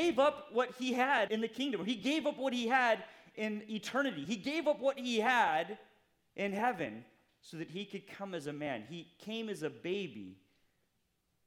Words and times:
Gave 0.00 0.18
up 0.18 0.48
what 0.52 0.70
he 0.78 0.92
had 0.92 1.30
in 1.30 1.40
the 1.40 1.48
kingdom. 1.48 1.84
He 1.84 1.94
gave 1.94 2.26
up 2.26 2.38
what 2.38 2.52
he 2.52 2.66
had 2.66 3.04
in 3.36 3.62
eternity. 3.68 4.24
He 4.24 4.36
gave 4.36 4.66
up 4.66 4.80
what 4.80 4.98
he 4.98 5.20
had 5.20 5.78
in 6.36 6.52
heaven 6.52 7.04
so 7.42 7.56
that 7.58 7.70
he 7.70 7.84
could 7.84 8.06
come 8.06 8.34
as 8.34 8.46
a 8.46 8.52
man. 8.52 8.84
He 8.88 9.08
came 9.18 9.48
as 9.48 9.62
a 9.62 9.70
baby. 9.70 10.36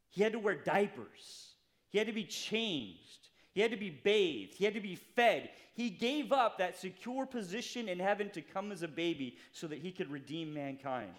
He 0.10 0.22
had 0.22 0.34
to 0.34 0.40
wear 0.40 0.56
diapers. 0.56 1.54
He 1.90 1.98
had 1.98 2.08
to 2.08 2.14
be 2.14 2.26
changed. 2.26 3.30
He 3.54 3.62
had 3.62 3.72
to 3.72 3.78
be 3.78 3.90
bathed. 3.90 4.56
He 4.56 4.66
had 4.66 4.74
to 4.74 4.82
be 4.82 4.96
fed. 4.96 5.50
He 5.74 5.90
gave 5.90 6.32
up 6.32 6.58
that 6.58 6.78
secure 6.78 7.26
position 7.26 7.90
in 7.90 8.00
heaven 8.00 8.30
to 8.32 8.42
come 8.42 8.72
as 8.72 8.84
a 8.84 8.88
baby 8.88 9.38
so 9.52 9.68
that 9.68 9.80
he 9.80 9.92
could 9.92 10.12
redeem 10.12 10.54
mankind. 10.54 11.14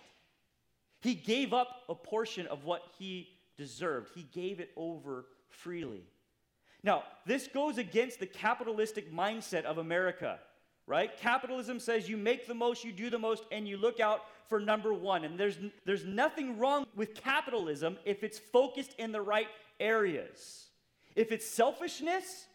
He 1.00 1.14
gave 1.14 1.52
up 1.52 1.82
a 1.88 1.94
portion 1.94 2.46
of 2.46 2.64
what 2.64 2.82
he 2.98 3.28
deserved, 3.56 4.10
he 4.14 4.22
gave 4.32 4.58
it 4.58 4.70
over 4.76 5.26
freely. 5.48 6.02
Now, 6.84 7.04
this 7.24 7.48
goes 7.48 7.78
against 7.78 8.20
the 8.20 8.26
capitalistic 8.26 9.12
mindset 9.12 9.64
of 9.64 9.78
America, 9.78 10.38
right? 10.86 11.10
Capitalism 11.18 11.80
says 11.80 12.10
you 12.10 12.18
make 12.18 12.46
the 12.46 12.54
most, 12.54 12.84
you 12.84 12.92
do 12.92 13.08
the 13.08 13.18
most, 13.18 13.44
and 13.50 13.66
you 13.66 13.78
look 13.78 14.00
out 14.00 14.20
for 14.48 14.60
number 14.60 14.92
one. 14.92 15.24
And 15.24 15.40
there's, 15.40 15.56
there's 15.86 16.04
nothing 16.04 16.58
wrong 16.58 16.86
with 16.94 17.14
capitalism 17.14 17.96
if 18.04 18.22
it's 18.22 18.38
focused 18.38 18.94
in 18.98 19.12
the 19.12 19.22
right 19.22 19.48
areas. 19.80 20.66
If 21.16 21.32
it's 21.32 21.46
selfishness, 21.46 22.46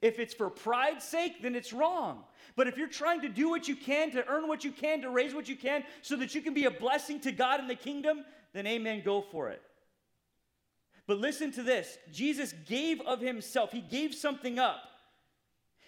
if 0.00 0.18
it's 0.18 0.32
for 0.32 0.48
pride's 0.48 1.04
sake, 1.04 1.42
then 1.42 1.54
it's 1.54 1.74
wrong. 1.74 2.24
But 2.56 2.68
if 2.68 2.78
you're 2.78 2.88
trying 2.88 3.20
to 3.20 3.28
do 3.28 3.50
what 3.50 3.68
you 3.68 3.76
can, 3.76 4.10
to 4.12 4.26
earn 4.26 4.48
what 4.48 4.64
you 4.64 4.72
can, 4.72 5.02
to 5.02 5.10
raise 5.10 5.34
what 5.34 5.50
you 5.50 5.56
can, 5.56 5.84
so 6.00 6.16
that 6.16 6.34
you 6.34 6.40
can 6.40 6.54
be 6.54 6.64
a 6.64 6.70
blessing 6.70 7.20
to 7.20 7.32
God 7.32 7.60
in 7.60 7.68
the 7.68 7.74
kingdom, 7.74 8.24
then 8.54 8.66
amen, 8.66 9.02
go 9.04 9.20
for 9.20 9.50
it. 9.50 9.60
But 11.06 11.18
listen 11.18 11.52
to 11.52 11.62
this 11.62 11.98
Jesus 12.12 12.52
gave 12.66 13.00
of 13.02 13.20
himself, 13.20 13.72
he 13.72 13.80
gave 13.80 14.14
something 14.14 14.58
up. 14.58 14.82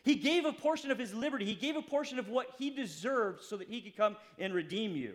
He 0.04 0.14
gave 0.14 0.44
a 0.44 0.52
portion 0.52 0.90
of 0.90 0.98
his 0.98 1.12
liberty, 1.12 1.44
he 1.44 1.54
gave 1.54 1.76
a 1.76 1.82
portion 1.82 2.18
of 2.18 2.28
what 2.28 2.54
he 2.58 2.70
deserved 2.70 3.42
so 3.42 3.56
that 3.56 3.68
he 3.68 3.80
could 3.80 3.96
come 3.96 4.16
and 4.38 4.54
redeem 4.54 4.96
you. 4.96 5.14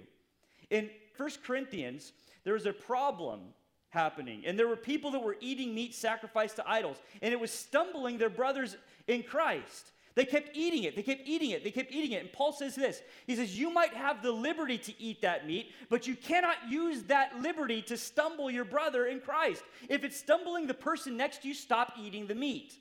In 0.70 0.90
1 1.18 1.30
Corinthians, 1.46 2.12
there 2.44 2.54
was 2.54 2.66
a 2.66 2.74
problem 2.74 3.42
happening, 3.90 4.44
and 4.46 4.58
there 4.58 4.68
were 4.68 4.76
people 4.76 5.12
that 5.12 5.24
were 5.24 5.38
eating 5.40 5.74
meat 5.74 5.96
sacrificed 5.96 6.58
to 6.58 6.70
idols, 6.70 6.98
and 7.22 7.32
it 7.34 7.40
was 7.40 7.52
stumbling 7.52 8.18
their 8.18 8.30
brothers 8.30 8.76
in 9.08 9.24
Christ. 9.24 9.92
They 10.16 10.26
kept 10.26 10.56
eating 10.56 10.84
it. 10.84 10.96
They 10.96 11.02
kept 11.02 11.28
eating 11.28 11.52
it. 11.52 11.64
They 11.64 11.72
kept 11.72 11.92
eating 11.92 12.12
it. 12.12 12.22
And 12.22 12.32
Paul 12.32 12.52
says 12.52 12.76
this 12.76 13.02
He 13.26 13.36
says, 13.36 13.58
You 13.58 13.72
might 13.72 13.94
have 13.94 14.22
the 14.22 14.32
liberty 14.32 14.78
to 14.78 15.02
eat 15.02 15.22
that 15.22 15.48
meat, 15.48 15.72
but 15.90 16.06
you 16.06 16.16
cannot 16.16 16.56
use 16.70 17.04
that 17.04 17.40
liberty 17.42 17.82
to 17.84 17.98
stumble 17.98 18.52
your 18.52 18.66
brother 18.66 19.06
in 19.06 19.20
Christ. 19.20 19.64
If 19.90 20.04
it's 20.04 20.18
stumbling 20.18 20.68
the 20.68 20.74
person 20.74 21.18
next 21.18 21.42
to 21.42 21.48
you, 21.48 21.54
stop 21.54 21.94
eating 22.00 22.28
the 22.28 22.36
meat. 22.36 22.74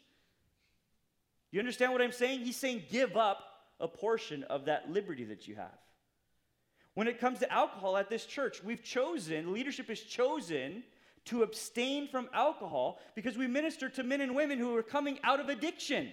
You 1.50 1.60
understand 1.60 1.92
what 1.92 2.02
I'm 2.02 2.12
saying? 2.12 2.40
He's 2.40 2.56
saying, 2.56 2.82
Give 2.90 3.16
up 3.16 3.40
a 3.80 3.88
portion 3.88 4.44
of 4.44 4.66
that 4.66 4.90
liberty 4.90 5.24
that 5.24 5.48
you 5.48 5.56
have. 5.56 5.78
When 6.94 7.08
it 7.08 7.18
comes 7.18 7.38
to 7.38 7.50
alcohol 7.50 7.96
at 7.96 8.10
this 8.10 8.26
church, 8.26 8.62
we've 8.62 8.82
chosen, 8.82 9.52
leadership 9.52 9.88
has 9.88 10.00
chosen 10.00 10.84
to 11.24 11.42
abstain 11.42 12.08
from 12.08 12.28
alcohol 12.34 13.00
because 13.14 13.38
we 13.38 13.46
minister 13.46 13.88
to 13.88 14.02
men 14.02 14.20
and 14.20 14.34
women 14.34 14.58
who 14.58 14.76
are 14.76 14.82
coming 14.82 15.18
out 15.24 15.40
of 15.40 15.48
addiction. 15.48 16.10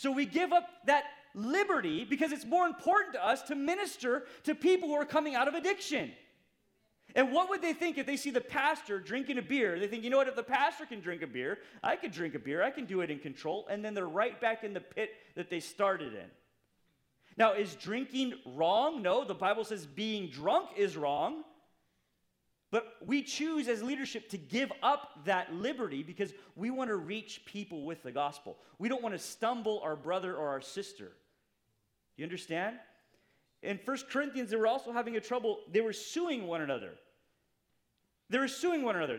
So 0.00 0.10
we 0.10 0.24
give 0.24 0.50
up 0.50 0.66
that 0.86 1.04
liberty 1.34 2.06
because 2.06 2.32
it's 2.32 2.46
more 2.46 2.64
important 2.64 3.12
to 3.12 3.22
us 3.22 3.42
to 3.42 3.54
minister 3.54 4.24
to 4.44 4.54
people 4.54 4.88
who 4.88 4.94
are 4.94 5.04
coming 5.04 5.34
out 5.34 5.46
of 5.46 5.52
addiction. 5.52 6.10
And 7.14 7.32
what 7.32 7.50
would 7.50 7.60
they 7.60 7.74
think 7.74 7.98
if 7.98 8.06
they 8.06 8.16
see 8.16 8.30
the 8.30 8.40
pastor 8.40 8.98
drinking 8.98 9.36
a 9.36 9.42
beer? 9.42 9.78
They 9.78 9.88
think, 9.88 10.02
you 10.02 10.08
know 10.08 10.16
what, 10.16 10.26
if 10.26 10.36
the 10.36 10.42
pastor 10.42 10.86
can 10.86 11.02
drink 11.02 11.20
a 11.20 11.26
beer, 11.26 11.58
I 11.82 11.96
could 11.96 12.12
drink 12.12 12.34
a 12.34 12.38
beer, 12.38 12.62
I 12.62 12.70
can 12.70 12.86
do 12.86 13.02
it 13.02 13.10
in 13.10 13.18
control, 13.18 13.66
and 13.68 13.84
then 13.84 13.92
they're 13.92 14.08
right 14.08 14.40
back 14.40 14.64
in 14.64 14.72
the 14.72 14.80
pit 14.80 15.10
that 15.36 15.50
they 15.50 15.60
started 15.60 16.14
in. 16.14 16.30
Now, 17.36 17.52
is 17.52 17.74
drinking 17.74 18.32
wrong? 18.46 19.02
No, 19.02 19.26
the 19.26 19.34
Bible 19.34 19.64
says 19.64 19.84
being 19.84 20.30
drunk 20.30 20.70
is 20.78 20.96
wrong. 20.96 21.44
But 22.70 22.96
we 23.04 23.22
choose 23.22 23.66
as 23.66 23.82
leadership 23.82 24.28
to 24.30 24.38
give 24.38 24.70
up 24.82 25.24
that 25.24 25.52
liberty 25.52 26.02
because 26.02 26.32
we 26.54 26.70
want 26.70 26.88
to 26.90 26.96
reach 26.96 27.42
people 27.44 27.84
with 27.84 28.02
the 28.02 28.12
gospel. 28.12 28.58
We 28.78 28.88
don't 28.88 29.02
want 29.02 29.14
to 29.14 29.18
stumble 29.18 29.80
our 29.82 29.96
brother 29.96 30.36
or 30.36 30.48
our 30.48 30.60
sister. 30.60 31.10
You 32.16 32.24
understand? 32.24 32.76
In 33.62 33.78
First 33.78 34.08
Corinthians, 34.08 34.50
they 34.50 34.56
were 34.56 34.68
also 34.68 34.92
having 34.92 35.16
a 35.16 35.20
trouble. 35.20 35.60
They 35.72 35.80
were 35.80 35.92
suing 35.92 36.46
one 36.46 36.60
another. 36.60 36.92
They 38.30 38.38
were 38.38 38.48
suing 38.48 38.84
one 38.84 38.94
another. 38.94 39.18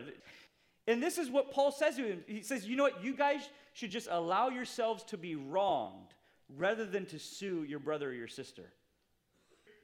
And 0.86 1.02
this 1.02 1.18
is 1.18 1.30
what 1.30 1.52
Paul 1.52 1.70
says 1.70 1.96
to 1.96 2.02
him. 2.04 2.24
He 2.26 2.42
says, 2.42 2.66
You 2.66 2.76
know 2.76 2.84
what? 2.84 3.04
You 3.04 3.14
guys 3.14 3.48
should 3.74 3.90
just 3.90 4.08
allow 4.10 4.48
yourselves 4.48 5.04
to 5.04 5.18
be 5.18 5.36
wronged 5.36 6.14
rather 6.56 6.86
than 6.86 7.06
to 7.06 7.18
sue 7.18 7.64
your 7.64 7.78
brother 7.78 8.10
or 8.10 8.14
your 8.14 8.28
sister 8.28 8.72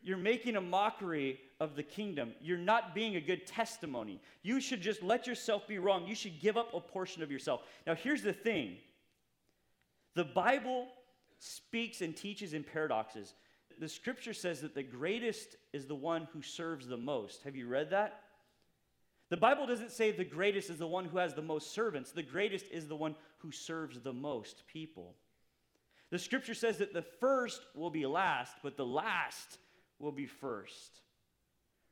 you're 0.02 0.16
making 0.16 0.56
a 0.56 0.60
mockery 0.60 1.40
of 1.60 1.76
the 1.76 1.82
kingdom. 1.82 2.32
You're 2.40 2.58
not 2.58 2.94
being 2.94 3.16
a 3.16 3.20
good 3.20 3.46
testimony. 3.46 4.20
You 4.42 4.60
should 4.60 4.80
just 4.80 5.02
let 5.02 5.26
yourself 5.26 5.66
be 5.66 5.78
wrong. 5.78 6.06
You 6.06 6.14
should 6.14 6.40
give 6.40 6.56
up 6.56 6.72
a 6.74 6.80
portion 6.80 7.22
of 7.22 7.30
yourself. 7.30 7.62
Now, 7.86 7.94
here's 7.94 8.22
the 8.22 8.32
thing 8.32 8.76
the 10.14 10.24
Bible 10.24 10.88
speaks 11.38 12.00
and 12.00 12.16
teaches 12.16 12.52
in 12.52 12.64
paradoxes. 12.64 13.34
The 13.80 13.88
scripture 13.88 14.34
says 14.34 14.60
that 14.62 14.74
the 14.74 14.82
greatest 14.82 15.56
is 15.72 15.86
the 15.86 15.94
one 15.94 16.26
who 16.32 16.42
serves 16.42 16.88
the 16.88 16.96
most. 16.96 17.42
Have 17.42 17.54
you 17.54 17.68
read 17.68 17.90
that? 17.90 18.22
The 19.30 19.36
Bible 19.36 19.66
doesn't 19.66 19.92
say 19.92 20.10
the 20.10 20.24
greatest 20.24 20.70
is 20.70 20.78
the 20.78 20.86
one 20.86 21.04
who 21.04 21.18
has 21.18 21.34
the 21.34 21.42
most 21.42 21.72
servants. 21.72 22.10
The 22.10 22.22
greatest 22.22 22.66
is 22.72 22.88
the 22.88 22.96
one 22.96 23.14
who 23.38 23.52
serves 23.52 24.00
the 24.00 24.12
most 24.12 24.62
people. 24.66 25.14
The 26.10 26.18
scripture 26.18 26.54
says 26.54 26.78
that 26.78 26.94
the 26.94 27.02
first 27.02 27.60
will 27.74 27.90
be 27.90 28.06
last, 28.06 28.54
but 28.62 28.76
the 28.76 28.86
last 28.86 29.58
will 29.98 30.12
be 30.12 30.26
first. 30.26 31.00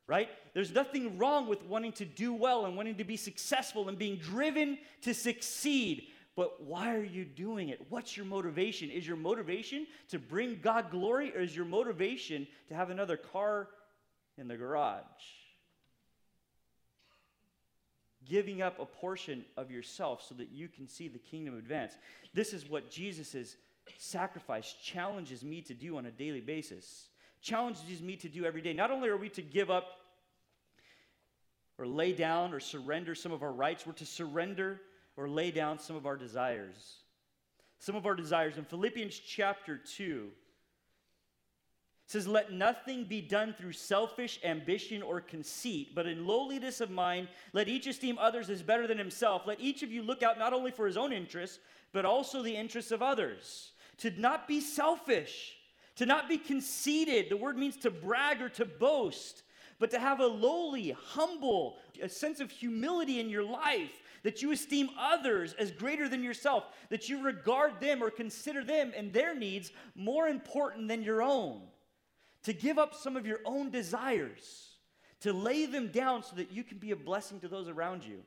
Right? 0.07 0.29
There's 0.55 0.73
nothing 0.73 1.19
wrong 1.19 1.49
with 1.49 1.65
wanting 1.65 1.93
to 1.95 2.05
do 2.05 2.33
well 2.33 2.65
and 2.65 2.77
wanting 2.77 2.97
to 2.97 3.05
be 3.05 3.17
successful 3.17 3.89
and 3.89 3.99
being 3.99 4.17
driven 4.17 4.79
to 5.03 5.13
succeed. 5.13 6.07
But 6.37 6.63
why 6.63 6.95
are 6.95 7.03
you 7.03 7.25
doing 7.25 7.71
it? 7.71 7.85
What's 7.89 8.17
your 8.17 8.27
motivation? 8.27 8.91
Is 8.91 9.07
your 9.07 9.17
motivation 9.17 9.87
to 10.11 10.19
bring 10.19 10.61
God 10.63 10.91
glory 10.91 11.35
or 11.35 11.41
is 11.41 11.57
your 11.57 11.65
motivation 11.65 12.47
to 12.69 12.75
have 12.75 12.91
another 12.91 13.17
car 13.17 13.69
in 14.39 14.47
the 14.47 14.57
garage? 14.57 15.03
Giving 18.29 18.63
up 18.63 18.79
a 18.79 18.85
portion 18.85 19.45
of 19.57 19.71
yourself 19.71 20.25
so 20.29 20.35
that 20.37 20.51
you 20.53 20.69
can 20.69 20.87
see 20.87 21.09
the 21.09 21.19
kingdom 21.19 21.57
advance. 21.57 21.95
This 22.35 22.53
is 22.53 22.69
what 22.69 22.91
Jesus' 22.91 23.57
sacrifice 23.99 24.75
challenges 24.83 25.43
me 25.43 25.63
to 25.63 25.75
do 25.75 25.97
on 25.97 26.07
a 26.07 26.11
daily 26.11 26.41
basis 26.41 27.09
challenges 27.47 28.03
me 28.03 28.17
to 28.17 28.29
do 28.29 28.45
every 28.45 28.61
day. 28.61 28.73
Not 28.73 28.91
only 28.91 29.09
are 29.09 29.17
we 29.17 29.29
to 29.31 29.43
give 29.43 29.71
up 29.71 30.01
or 31.79 31.87
lay 31.87 32.13
down 32.13 32.53
or 32.53 32.59
surrender 32.59 33.15
some 33.15 33.31
of 33.31 33.43
our 33.43 33.53
rights, 33.53 33.87
we're 33.87 33.93
to 33.95 34.07
surrender 34.07 34.81
or 35.17 35.29
lay 35.29 35.53
down 35.53 35.79
some 35.79 35.95
of 35.95 36.07
our 36.07 36.17
desires. 36.17 36.97
Some 37.79 37.95
of 37.95 38.05
our 38.05 38.17
desires. 38.17 38.59
In 38.59 38.65
Philippians 38.65 39.17
chapter 39.19 39.77
2, 39.77 40.29
says, 42.07 42.27
Let 42.27 42.53
nothing 42.53 43.05
be 43.05 43.21
done 43.21 43.55
through 43.57 43.73
selfish 43.73 44.41
ambition 44.45 45.03
or 45.03 45.21
conceit, 45.21 45.95
but 45.95 46.07
in 46.07 46.27
lowliness 46.27 46.81
of 46.81 46.91
mind, 46.91 47.29
let 47.53 47.69
each 47.69 47.87
esteem 47.87 48.19
others 48.19 48.51
as 48.51 48.63
better 48.63 48.87
than 48.87 48.99
himself. 48.99 49.43
Let 49.47 49.61
each 49.61 49.83
of 49.83 49.93
you 49.93 50.03
look 50.03 50.23
out 50.23 50.39
not 50.39 50.53
only 50.53 50.71
for 50.73 50.87
his 50.87 50.97
own 50.97 51.13
interests, 51.13 51.59
but 51.93 52.05
also 52.05 52.43
the 52.43 52.57
interests 52.57 52.91
of 52.91 53.03
others. 53.03 53.73
To 53.99 54.11
not 54.11 54.47
be 54.49 54.61
selfish 54.61 55.56
to 55.97 56.07
not 56.07 56.29
be 56.29 56.39
conceited, 56.39 57.29
the 57.29 57.37
word 57.37 57.57
means 57.57 57.77
to 57.79 57.91
brag 57.91 58.41
or 58.41 58.49
to 58.51 58.65
boast, 58.65 59.43
but 59.79 59.91
to 59.91 59.99
have 59.99 60.21
a 60.21 60.27
lowly, 60.27 60.91
humble, 60.91 61.77
a 62.03 62.09
sense 62.09 62.41
of 62.41 62.51
humility 62.51 63.21
in 63.21 63.29
your 63.29 63.43
life, 63.43 63.93
that 64.23 64.43
you 64.43 64.53
esteem 64.53 64.89
others 64.99 65.55
as 65.59 65.71
greater 65.71 66.09
than 66.09 66.23
yourself, 66.23 66.65
that 66.89 67.09
you 67.09 67.23
regard 67.23 67.81
them 67.81 68.03
or 68.03 68.11
consider 68.11 68.65
them 68.65 68.93
and 68.97 69.13
their 69.13 69.35
needs 69.35 69.73
more 69.95 70.29
important 70.29 70.89
than 70.89 71.03
your 71.03 71.23
own, 71.23 71.63
to 72.43 72.53
give 72.53 72.79
up 72.79 72.95
some 72.95 73.17
of 73.17 73.27
your 73.27 73.41
own 73.45 73.71
desires, 73.71 74.77
to 75.21 75.33
lay 75.33 75.67
them 75.67 75.89
down 75.89 76.23
so 76.23 76.37
that 76.37 76.53
you 76.53 76.63
can 76.63 76.79
be 76.79 76.91
a 76.91 76.97
blessing 76.97 77.41
to 77.41 77.49
those 77.49 77.69
around 77.69 78.05
you, 78.05 78.23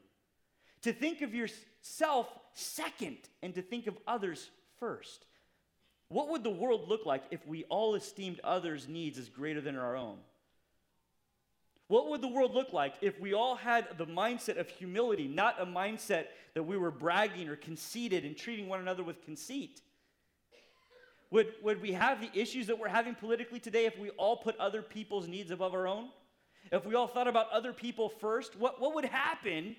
to 0.82 0.94
think 0.94 1.22
of 1.22 1.36
yourself 1.36 2.28
second 2.54 3.18
and 3.42 3.54
to 3.56 3.62
think 3.62 3.88
of 3.88 3.98
others 4.08 4.50
first. 4.80 5.26
What 6.10 6.30
would 6.30 6.44
the 6.44 6.50
world 6.50 6.90
look 6.90 7.06
like 7.06 7.24
if 7.30 7.46
we 7.48 7.64
all 7.66 7.96
esteemed 7.96 8.40
others' 8.44 8.88
needs 8.88 9.18
as 9.18 9.30
greater 9.30 9.62
than 9.62 9.76
our 9.78 9.96
own? 9.96 10.18
What 11.88 12.10
would 12.10 12.22
the 12.22 12.28
world 12.28 12.54
look 12.54 12.74
like 12.74 12.96
if 13.02 13.20
we 13.20 13.34
all 13.34 13.56
had 13.56 13.98
the 13.98 14.06
mindset 14.06 14.60
of 14.60 14.70
humility, 14.70 15.28
not 15.28 15.60
a 15.60 15.66
mindset 15.66 16.26
that 16.54 16.64
we 16.64 16.78
were 16.78 16.92
bragging 16.92 17.48
or 17.48 17.56
conceited 17.56 18.26
and 18.26 18.36
treating 18.36 18.68
one 18.68 18.80
another 18.80 19.04
with 19.04 19.24
conceit? 19.24 19.82
Would, 21.32 21.54
would 21.62 21.82
we 21.82 21.92
have 21.94 22.22
the 22.22 22.30
issues 22.40 22.68
that 22.68 22.80
we're 22.80 22.88
having 22.88 23.14
politically 23.14 23.60
today 23.60 23.86
if 23.86 23.98
we 23.98 24.10
all 24.12 24.38
put 24.38 24.58
other 24.58 24.82
people's 24.82 25.28
needs 25.28 25.52
above 25.52 25.74
our 25.74 25.88
own? 25.88 26.10
If 26.72 26.86
we 26.86 26.96
all 26.96 27.08
thought 27.08 27.28
about 27.28 27.52
other 27.52 27.74
people 27.74 28.10
first? 28.10 28.56
What, 28.56 28.82
what 28.82 28.96
would 28.96 29.06
happen 29.06 29.76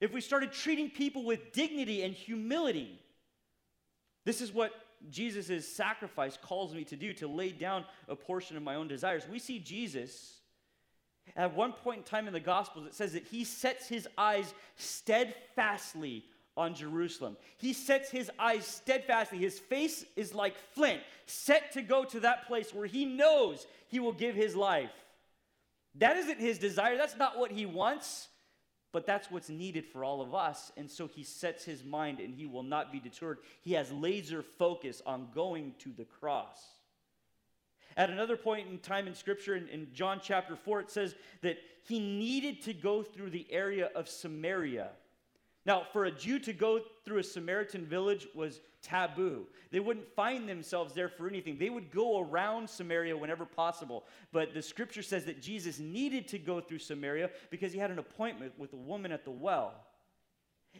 if 0.00 0.12
we 0.12 0.20
started 0.20 0.52
treating 0.52 0.90
people 0.90 1.24
with 1.24 1.52
dignity 1.52 2.02
and 2.02 2.14
humility? 2.14 3.00
This 4.24 4.40
is 4.40 4.52
what 4.52 4.72
Jesus' 5.08 5.66
sacrifice 5.66 6.38
calls 6.40 6.74
me 6.74 6.84
to 6.84 6.96
do, 6.96 7.12
to 7.14 7.26
lay 7.26 7.50
down 7.50 7.84
a 8.08 8.16
portion 8.16 8.56
of 8.56 8.62
my 8.62 8.74
own 8.74 8.88
desires. 8.88 9.24
We 9.30 9.38
see 9.38 9.58
Jesus 9.58 10.40
at 11.36 11.54
one 11.54 11.72
point 11.72 11.98
in 11.98 12.04
time 12.04 12.26
in 12.26 12.32
the 12.32 12.40
Gospels, 12.40 12.86
it 12.86 12.94
says 12.94 13.12
that 13.12 13.26
he 13.26 13.44
sets 13.44 13.88
his 13.88 14.08
eyes 14.18 14.52
steadfastly 14.76 16.24
on 16.56 16.74
Jerusalem. 16.74 17.36
He 17.56 17.72
sets 17.72 18.10
his 18.10 18.30
eyes 18.38 18.66
steadfastly. 18.66 19.38
His 19.38 19.58
face 19.58 20.04
is 20.16 20.34
like 20.34 20.56
flint, 20.74 21.00
set 21.26 21.72
to 21.72 21.82
go 21.82 22.04
to 22.04 22.20
that 22.20 22.46
place 22.46 22.74
where 22.74 22.86
he 22.86 23.04
knows 23.04 23.66
he 23.88 24.00
will 24.00 24.12
give 24.12 24.34
his 24.34 24.56
life. 24.56 24.90
That 25.96 26.16
isn't 26.16 26.38
his 26.38 26.58
desire. 26.58 26.96
That's 26.96 27.16
not 27.16 27.38
what 27.38 27.50
he 27.50 27.66
wants, 27.66 28.28
but 28.92 29.06
that's 29.06 29.30
what's 29.30 29.48
needed 29.48 29.86
for 29.86 30.04
all 30.04 30.20
of 30.20 30.34
us. 30.34 30.72
And 30.76 30.90
so 30.90 31.06
he 31.06 31.22
sets 31.22 31.64
his 31.64 31.84
mind 31.84 32.18
and 32.18 32.34
he 32.34 32.46
will 32.46 32.62
not 32.62 32.90
be 32.90 33.00
deterred. 33.00 33.38
He 33.62 33.72
has 33.74 33.92
laser 33.92 34.42
focus 34.42 35.00
on 35.06 35.28
going 35.34 35.74
to 35.80 35.90
the 35.96 36.04
cross. 36.04 36.58
At 37.96 38.10
another 38.10 38.36
point 38.36 38.68
in 38.68 38.78
time 38.78 39.06
in 39.06 39.14
Scripture, 39.14 39.56
in, 39.56 39.68
in, 39.68 39.88
John 39.92 40.20
chapter 40.22 40.56
4, 40.56 40.80
it 40.80 40.90
says 40.90 41.14
that 41.42 41.58
he 41.86 41.98
needed 41.98 42.62
to 42.62 42.72
go 42.72 43.02
through 43.02 43.30
the 43.30 43.46
area 43.50 43.90
of 43.94 44.08
Samaria. 44.08 44.90
Now, 45.66 45.82
for 45.92 46.06
a 46.06 46.10
Jew 46.10 46.38
to 46.40 46.52
go 46.52 46.80
through 47.04 47.18
a 47.18 47.22
Samaritan 47.22 47.84
village 47.84 48.26
was 48.34 48.60
taboo. 48.82 49.46
They 49.70 49.80
wouldn't 49.80 50.08
find 50.14 50.48
themselves 50.48 50.94
there 50.94 51.08
for 51.08 51.28
anything. 51.28 51.58
They 51.58 51.68
would 51.68 51.90
go 51.90 52.20
around 52.20 52.68
Samaria 52.68 53.16
whenever 53.16 53.44
possible. 53.44 54.04
But 54.32 54.54
the 54.54 54.62
scripture 54.62 55.02
says 55.02 55.26
that 55.26 55.42
Jesus 55.42 55.78
needed 55.78 56.28
to 56.28 56.38
go 56.38 56.60
through 56.60 56.78
Samaria 56.78 57.30
because 57.50 57.72
he 57.72 57.78
had 57.78 57.90
an 57.90 57.98
appointment 57.98 58.52
with 58.58 58.72
a 58.72 58.76
woman 58.76 59.12
at 59.12 59.24
the 59.24 59.30
well. 59.30 59.74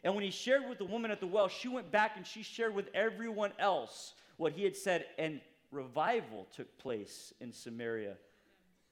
And 0.03 0.15
when 0.15 0.25
he 0.25 0.31
shared 0.31 0.69
with 0.69 0.79
the 0.79 0.85
woman 0.85 1.11
at 1.11 1.21
the 1.21 1.27
well, 1.27 1.49
she 1.49 1.69
went 1.69 1.91
back 1.91 2.17
and 2.17 2.27
she 2.27 2.43
shared 2.43 2.75
with 2.75 2.89
everyone 2.95 3.53
else 3.59 4.15
what 4.39 4.53
he 4.53 4.65
had 4.65 4.77
said. 4.77 5.05
And 5.19 5.41
revival 5.71 6.47
took 6.57 6.79
place 6.79 7.35
in 7.41 7.53
Samaria. 7.53 8.17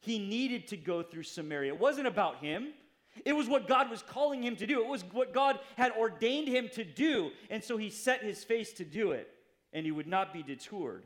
He 0.00 0.18
needed 0.18 0.68
to 0.68 0.76
go 0.76 1.02
through 1.02 1.24
Samaria. 1.24 1.72
It 1.72 1.80
wasn't 1.80 2.06
about 2.06 2.38
him. 2.38 2.68
It 3.24 3.34
was 3.34 3.48
what 3.48 3.68
God 3.68 3.90
was 3.90 4.02
calling 4.02 4.42
him 4.42 4.56
to 4.56 4.66
do. 4.66 4.80
It 4.80 4.88
was 4.88 5.04
what 5.12 5.32
God 5.32 5.58
had 5.76 5.92
ordained 5.92 6.48
him 6.48 6.68
to 6.74 6.84
do. 6.84 7.30
And 7.50 7.62
so 7.62 7.76
he 7.76 7.90
set 7.90 8.22
his 8.22 8.44
face 8.44 8.72
to 8.74 8.84
do 8.84 9.12
it, 9.12 9.28
and 9.72 9.84
he 9.84 9.92
would 9.92 10.06
not 10.06 10.32
be 10.32 10.42
detoured. 10.42 11.04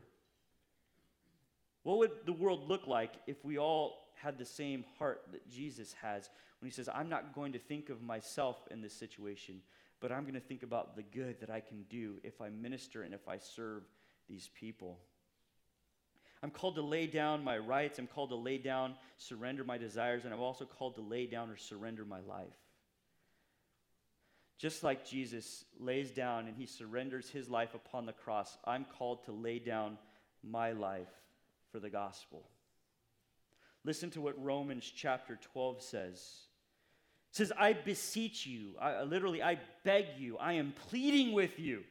What 1.83 1.97
would 1.97 2.11
the 2.25 2.33
world 2.33 2.69
look 2.69 2.87
like 2.87 3.13
if 3.27 3.43
we 3.43 3.57
all 3.57 4.07
had 4.15 4.37
the 4.37 4.45
same 4.45 4.85
heart 4.97 5.21
that 5.31 5.49
Jesus 5.49 5.93
has 6.01 6.29
when 6.59 6.69
he 6.69 6.73
says, 6.73 6.87
I'm 6.93 7.09
not 7.09 7.35
going 7.35 7.51
to 7.53 7.59
think 7.59 7.89
of 7.89 8.01
myself 8.01 8.57
in 8.71 8.81
this 8.81 8.93
situation, 8.93 9.61
but 9.99 10.11
I'm 10.11 10.23
going 10.23 10.33
to 10.33 10.39
think 10.39 10.63
about 10.63 10.95
the 10.95 11.03
good 11.03 11.41
that 11.41 11.49
I 11.49 11.59
can 11.59 11.83
do 11.89 12.15
if 12.23 12.39
I 12.41 12.49
minister 12.49 13.03
and 13.03 13.13
if 13.13 13.27
I 13.27 13.37
serve 13.37 13.83
these 14.29 14.49
people? 14.57 14.99
I'm 16.43 16.51
called 16.51 16.75
to 16.75 16.81
lay 16.81 17.07
down 17.07 17.41
my 17.41 17.57
rights. 17.57 17.99
I'm 17.99 18.07
called 18.07 18.29
to 18.31 18.35
lay 18.35 18.57
down, 18.57 18.95
surrender 19.17 19.63
my 19.63 19.77
desires, 19.77 20.25
and 20.25 20.33
I'm 20.33 20.41
also 20.41 20.65
called 20.65 20.95
to 20.95 21.01
lay 21.01 21.25
down 21.25 21.49
or 21.49 21.55
surrender 21.55 22.03
my 22.03 22.19
life. 22.19 22.53
Just 24.57 24.83
like 24.83 25.07
Jesus 25.07 25.63
lays 25.79 26.11
down 26.11 26.47
and 26.47 26.57
he 26.57 26.65
surrenders 26.65 27.29
his 27.29 27.49
life 27.49 27.73
upon 27.73 28.05
the 28.05 28.11
cross, 28.11 28.57
I'm 28.65 28.85
called 28.97 29.23
to 29.25 29.31
lay 29.31 29.57
down 29.57 29.97
my 30.43 30.73
life 30.73 31.07
for 31.71 31.79
the 31.79 31.89
gospel. 31.89 32.43
Listen 33.85 34.09
to 34.11 34.21
what 34.21 34.41
Romans 34.41 34.91
chapter 34.93 35.39
12 35.53 35.81
says. 35.81 36.19
It 37.31 37.37
says, 37.37 37.53
I 37.57 37.71
beseech 37.71 38.45
you, 38.45 38.75
I, 38.81 39.03
literally, 39.03 39.41
I 39.41 39.59
beg 39.85 40.05
you, 40.17 40.37
I 40.37 40.53
am 40.53 40.73
pleading 40.89 41.31
with 41.31 41.57
you 41.57 41.83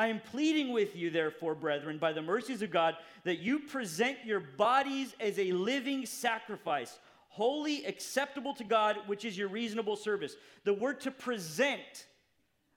I 0.00 0.06
am 0.06 0.18
pleading 0.18 0.72
with 0.72 0.96
you, 0.96 1.10
therefore, 1.10 1.54
brethren, 1.54 1.98
by 1.98 2.14
the 2.14 2.22
mercies 2.22 2.62
of 2.62 2.70
God, 2.70 2.96
that 3.24 3.40
you 3.40 3.58
present 3.58 4.16
your 4.24 4.40
bodies 4.40 5.14
as 5.20 5.38
a 5.38 5.52
living 5.52 6.06
sacrifice, 6.06 6.98
holy, 7.28 7.84
acceptable 7.84 8.54
to 8.54 8.64
God, 8.64 8.96
which 9.08 9.26
is 9.26 9.36
your 9.36 9.48
reasonable 9.48 9.96
service. 9.96 10.36
The 10.64 10.72
word 10.72 11.02
to 11.02 11.10
present, 11.10 12.06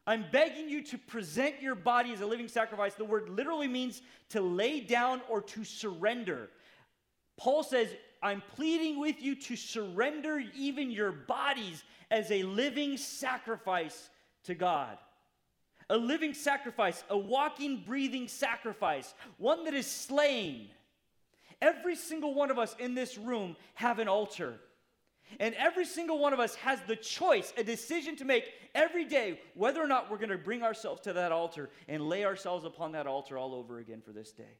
I'm 0.05 0.25
begging 0.33 0.67
you 0.67 0.83
to 0.83 0.97
present 0.97 1.61
your 1.61 1.75
body 1.75 2.11
as 2.11 2.19
a 2.19 2.25
living 2.25 2.49
sacrifice. 2.49 2.95
The 2.95 3.05
word 3.05 3.29
literally 3.29 3.69
means 3.69 4.01
to 4.31 4.41
lay 4.41 4.81
down 4.81 5.21
or 5.29 5.41
to 5.43 5.63
surrender. 5.63 6.49
Paul 7.37 7.63
says, 7.63 7.87
I'm 8.21 8.43
pleading 8.57 8.99
with 8.99 9.21
you 9.21 9.35
to 9.35 9.55
surrender 9.55 10.43
even 10.57 10.91
your 10.91 11.13
bodies 11.13 11.85
as 12.11 12.29
a 12.31 12.43
living 12.43 12.97
sacrifice 12.97 14.09
to 14.43 14.55
God 14.55 14.97
a 15.89 15.97
living 15.97 16.33
sacrifice, 16.33 17.03
a 17.09 17.17
walking, 17.17 17.83
breathing 17.85 18.27
sacrifice, 18.27 19.13
one 19.37 19.65
that 19.65 19.73
is 19.73 19.87
slain. 19.87 20.69
Every 21.61 21.95
single 21.95 22.33
one 22.33 22.51
of 22.51 22.59
us 22.59 22.75
in 22.79 22.93
this 22.93 23.17
room 23.17 23.55
have 23.75 23.99
an 23.99 24.07
altar. 24.07 24.55
And 25.39 25.55
every 25.55 25.85
single 25.85 26.19
one 26.19 26.33
of 26.33 26.39
us 26.39 26.55
has 26.55 26.79
the 26.87 26.95
choice, 26.95 27.53
a 27.57 27.63
decision 27.63 28.15
to 28.17 28.25
make 28.25 28.51
every 28.75 29.05
day 29.05 29.39
whether 29.55 29.81
or 29.81 29.87
not 29.87 30.11
we're 30.11 30.17
going 30.17 30.29
to 30.29 30.37
bring 30.37 30.61
ourselves 30.61 31.01
to 31.01 31.13
that 31.13 31.31
altar 31.31 31.69
and 31.87 32.07
lay 32.07 32.25
ourselves 32.25 32.65
upon 32.65 32.91
that 32.91 33.07
altar 33.07 33.37
all 33.37 33.55
over 33.55 33.79
again 33.79 34.01
for 34.01 34.11
this 34.11 34.31
day 34.31 34.59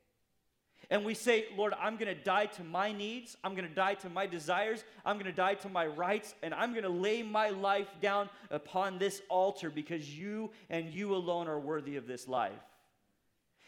and 0.89 1.05
we 1.05 1.13
say, 1.13 1.45
Lord, 1.55 1.73
I'm 1.79 1.97
going 1.97 2.15
to 2.15 2.23
die 2.23 2.47
to 2.47 2.63
my 2.63 2.91
needs, 2.91 3.37
I'm 3.43 3.55
going 3.55 3.67
to 3.67 3.73
die 3.73 3.95
to 3.95 4.09
my 4.09 4.27
desires, 4.27 4.83
I'm 5.05 5.15
going 5.15 5.25
to 5.25 5.31
die 5.31 5.55
to 5.55 5.69
my 5.69 5.87
rights, 5.87 6.35
and 6.43 6.53
I'm 6.53 6.71
going 6.71 6.83
to 6.83 6.89
lay 6.89 7.23
my 7.23 7.49
life 7.49 7.87
down 8.01 8.29
upon 8.51 8.99
this 8.99 9.21
altar 9.29 9.69
because 9.69 10.09
you 10.09 10.51
and 10.69 10.89
you 10.89 11.15
alone 11.15 11.47
are 11.47 11.59
worthy 11.59 11.95
of 11.95 12.07
this 12.07 12.27
life. 12.27 12.51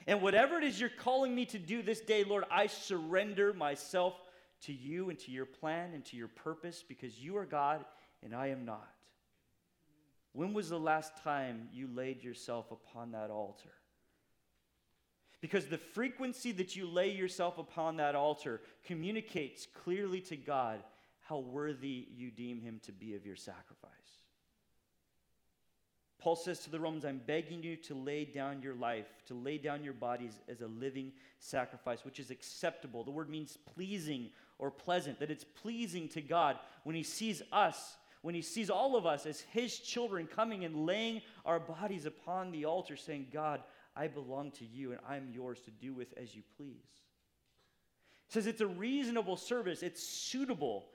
And 0.08 0.22
whatever 0.22 0.58
it 0.58 0.64
is 0.64 0.80
you're 0.80 0.90
calling 0.90 1.34
me 1.34 1.46
to 1.48 1.60
do 1.60 1.82
this 1.82 2.02
day, 2.02 2.24
Lord, 2.24 2.44
I 2.52 2.68
surrender 2.68 3.54
myself 3.54 4.14
to 4.62 4.74
you 4.74 5.10
and 5.10 5.18
to 5.20 5.32
your 5.32 5.46
plan 5.46 5.94
and 5.94 6.06
to 6.06 6.18
your 6.18 6.28
purpose 6.28 6.84
because 6.88 7.20
you 7.20 7.38
are 7.38 7.46
God 7.46 7.84
and 8.24 8.36
I 8.36 8.48
am 8.48 8.66
not. 8.66 8.88
When 10.34 10.54
was 10.54 10.70
the 10.70 10.80
last 10.80 11.24
time 11.24 11.70
you 11.72 11.88
laid 11.88 12.24
yourself 12.24 12.72
upon 12.72 13.12
that 13.14 13.30
altar? 13.30 13.72
Because 15.46 15.68
the 15.68 15.78
frequency 15.78 16.52
that 16.54 16.76
you 16.76 16.88
lay 16.88 17.12
yourself 17.12 17.60
upon 17.60 17.98
that 17.98 18.16
altar 18.16 18.62
communicates 18.84 19.68
clearly 19.84 20.20
to 20.22 20.36
God 20.36 20.80
how 21.22 21.38
worthy 21.38 22.08
you 22.18 22.32
deem 22.32 22.60
him 22.62 22.82
to 22.86 22.92
be 22.92 23.14
of 23.14 23.28
your 23.28 23.36
sacrifice. 23.36 23.92
Paul 26.18 26.36
says 26.36 26.62
to 26.62 26.72
the 26.72 26.80
Romans, 26.80 27.06
I'm 27.06 27.22
begging 27.24 27.62
you 27.62 27.76
to 27.76 27.94
lay 27.94 28.26
down 28.26 28.64
your 28.64 28.74
life, 28.74 29.06
to 29.28 29.36
lay 29.36 29.60
down 29.60 29.84
your 29.84 29.94
bodies 29.94 30.34
as 30.50 30.62
a 30.62 30.68
living 30.68 31.12
sacrifice, 31.38 32.04
which 32.04 32.20
is 32.20 32.32
acceptable. 32.32 33.04
The 33.04 33.12
word 33.12 33.30
means 33.30 33.56
pleasing 33.76 34.32
or 34.58 34.72
pleasant, 34.72 35.20
that 35.20 35.30
it's 35.30 35.44
pleasing 35.44 36.08
to 36.10 36.22
God 36.22 36.58
when 36.86 36.96
he 36.96 37.04
sees 37.04 37.44
us, 37.52 37.98
when 38.24 38.34
he 38.34 38.42
sees 38.42 38.72
all 38.72 38.96
of 38.96 39.06
us 39.06 39.28
as 39.28 39.42
his 39.42 39.78
children 39.78 40.26
coming 40.26 40.66
and 40.66 40.88
laying 40.88 41.22
our 41.46 41.60
bodies 41.60 42.08
upon 42.08 42.52
the 42.52 42.66
altar, 42.66 42.96
saying, 42.96 43.28
God, 43.32 43.62
I 43.96 44.08
belong 44.08 44.52
to 44.52 44.66
you 44.66 44.92
and 44.92 45.00
I'm 45.08 45.30
yours 45.32 45.60
to 45.62 45.72
do 45.72 45.94
with 45.94 46.14
as 46.18 46.36
you 46.36 46.44
please. 46.58 47.04
Says 48.28 48.48
it's 48.48 48.62
a 48.62 48.68
reasonable 48.68 49.38
service, 49.38 49.84
it's 49.84 50.04
suitable, 50.04 50.88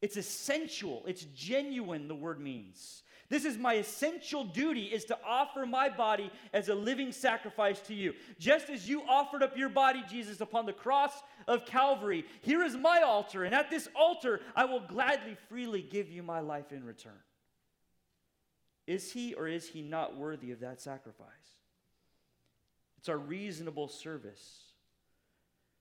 it's 0.00 0.16
essential, 0.16 1.04
it's 1.06 1.24
genuine, 1.34 2.08
the 2.08 2.14
word 2.14 2.40
means. 2.40 3.02
This 3.28 3.44
is 3.46 3.56
my 3.56 3.74
essential 3.74 4.44
duty 4.44 4.82
is 4.82 5.06
to 5.06 5.18
offer 5.24 5.64
my 5.64 5.88
body 5.88 6.30
as 6.52 6.68
a 6.68 6.74
living 6.74 7.12
sacrifice 7.12 7.80
to 7.82 7.94
you. 7.94 8.12
Just 8.38 8.68
as 8.68 8.86
you 8.86 9.02
offered 9.08 9.42
up 9.42 9.56
your 9.56 9.70
body, 9.70 10.02
Jesus, 10.10 10.42
upon 10.42 10.66
the 10.66 10.72
cross 10.74 11.12
of 11.48 11.64
Calvary, 11.64 12.26
here 12.42 12.62
is 12.62 12.76
my 12.76 13.00
altar, 13.00 13.44
and 13.44 13.54
at 13.54 13.70
this 13.70 13.88
altar 13.96 14.40
I 14.54 14.66
will 14.66 14.80
gladly, 14.80 15.36
freely 15.48 15.80
give 15.80 16.10
you 16.10 16.22
my 16.22 16.40
life 16.40 16.72
in 16.72 16.84
return. 16.84 17.20
Is 18.86 19.12
he 19.12 19.32
or 19.32 19.48
is 19.48 19.68
he 19.68 19.80
not 19.80 20.16
worthy 20.16 20.50
of 20.50 20.60
that 20.60 20.82
sacrifice? 20.82 21.61
It's 23.02 23.08
our 23.08 23.18
reasonable 23.18 23.88
service. 23.88 24.62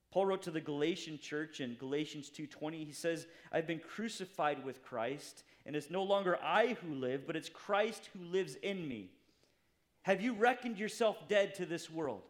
Paul 0.09 0.25
wrote 0.25 0.41
to 0.41 0.49
the 0.49 0.59
Galatian 0.59 1.19
church 1.19 1.61
in 1.61 1.75
Galatians 1.75 2.31
2:20 2.31 2.83
he 2.83 2.91
says, 2.91 3.27
"I've 3.51 3.67
been 3.67 3.79
crucified 3.79 4.65
with 4.65 4.81
Christ, 4.81 5.43
and 5.63 5.75
it's 5.75 5.91
no 5.91 6.01
longer 6.01 6.41
I 6.41 6.73
who 6.73 6.95
live, 6.95 7.27
but 7.27 7.35
it's 7.35 7.47
Christ 7.47 8.07
who 8.07 8.23
lives 8.23 8.55
in 8.55 8.87
me. 8.87 9.11
Have 10.01 10.19
you 10.19 10.33
reckoned 10.33 10.79
yourself 10.79 11.27
dead 11.27 11.53
to 11.55 11.67
this 11.67 11.91
world?" 11.91 12.27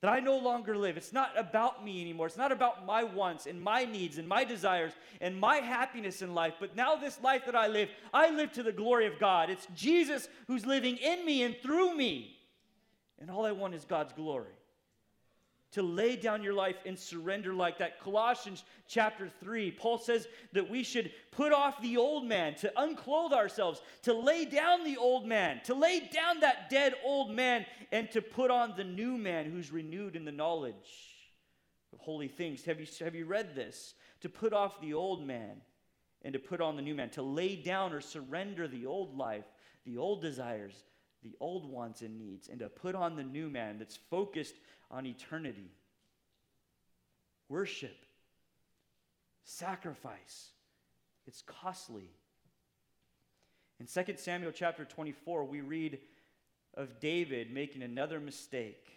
That 0.00 0.12
I 0.12 0.20
no 0.20 0.38
longer 0.38 0.76
live. 0.76 0.96
It's 0.96 1.12
not 1.12 1.36
about 1.36 1.84
me 1.84 2.02
anymore. 2.02 2.28
It's 2.28 2.36
not 2.36 2.52
about 2.52 2.86
my 2.86 3.02
wants 3.02 3.46
and 3.46 3.60
my 3.60 3.84
needs 3.84 4.16
and 4.16 4.28
my 4.28 4.44
desires 4.44 4.92
and 5.20 5.40
my 5.40 5.56
happiness 5.56 6.22
in 6.22 6.34
life. 6.34 6.54
But 6.60 6.76
now, 6.76 6.94
this 6.94 7.20
life 7.20 7.46
that 7.46 7.56
I 7.56 7.66
live, 7.66 7.90
I 8.14 8.30
live 8.30 8.52
to 8.52 8.62
the 8.62 8.70
glory 8.70 9.06
of 9.06 9.18
God. 9.18 9.50
It's 9.50 9.66
Jesus 9.74 10.28
who's 10.46 10.66
living 10.66 10.98
in 10.98 11.24
me 11.24 11.42
and 11.42 11.58
through 11.58 11.96
me. 11.96 12.38
And 13.22 13.30
all 13.30 13.46
I 13.46 13.52
want 13.52 13.74
is 13.74 13.84
God's 13.84 14.12
glory 14.12 14.50
to 15.70 15.82
lay 15.82 16.16
down 16.16 16.42
your 16.42 16.54
life 16.54 16.74
and 16.84 16.98
surrender 16.98 17.54
like 17.54 17.78
that. 17.78 18.00
Colossians 18.00 18.64
chapter 18.88 19.30
3, 19.40 19.70
Paul 19.70 19.98
says 19.98 20.26
that 20.52 20.68
we 20.68 20.82
should 20.82 21.12
put 21.30 21.52
off 21.52 21.80
the 21.80 21.96
old 21.96 22.26
man, 22.26 22.56
to 22.56 22.72
unclothe 22.76 23.32
ourselves, 23.32 23.80
to 24.02 24.12
lay 24.12 24.44
down 24.44 24.82
the 24.82 24.96
old 24.96 25.24
man, 25.24 25.60
to 25.64 25.74
lay 25.74 26.00
down 26.00 26.40
that 26.40 26.68
dead 26.68 26.94
old 27.04 27.30
man, 27.30 27.64
and 27.92 28.10
to 28.10 28.20
put 28.20 28.50
on 28.50 28.74
the 28.76 28.82
new 28.82 29.16
man 29.16 29.46
who's 29.46 29.70
renewed 29.70 30.16
in 30.16 30.24
the 30.24 30.32
knowledge 30.32 30.74
of 31.92 32.00
holy 32.00 32.28
things. 32.28 32.64
Have 32.64 32.80
you, 32.80 32.86
have 32.98 33.14
you 33.14 33.24
read 33.24 33.54
this? 33.54 33.94
To 34.22 34.28
put 34.28 34.52
off 34.52 34.80
the 34.80 34.94
old 34.94 35.24
man 35.24 35.62
and 36.22 36.32
to 36.32 36.40
put 36.40 36.60
on 36.60 36.74
the 36.74 36.82
new 36.82 36.96
man, 36.96 37.10
to 37.10 37.22
lay 37.22 37.54
down 37.54 37.92
or 37.92 38.00
surrender 38.00 38.66
the 38.66 38.86
old 38.86 39.16
life, 39.16 39.46
the 39.86 39.96
old 39.96 40.22
desires, 40.22 40.74
the 41.22 41.34
old 41.40 41.70
wants 41.70 42.02
and 42.02 42.18
needs, 42.18 42.48
and 42.48 42.58
to 42.60 42.68
put 42.68 42.94
on 42.94 43.16
the 43.16 43.22
new 43.22 43.48
man 43.48 43.78
that's 43.78 43.96
focused 43.96 44.54
on 44.90 45.06
eternity. 45.06 45.70
Worship, 47.48 47.96
sacrifice, 49.44 50.48
it's 51.26 51.42
costly. 51.42 52.10
In 53.78 53.86
2 53.86 54.14
Samuel 54.16 54.52
chapter 54.52 54.84
24, 54.84 55.44
we 55.44 55.60
read 55.60 55.98
of 56.74 57.00
David 57.00 57.52
making 57.52 57.82
another 57.82 58.20
mistake. 58.20 58.88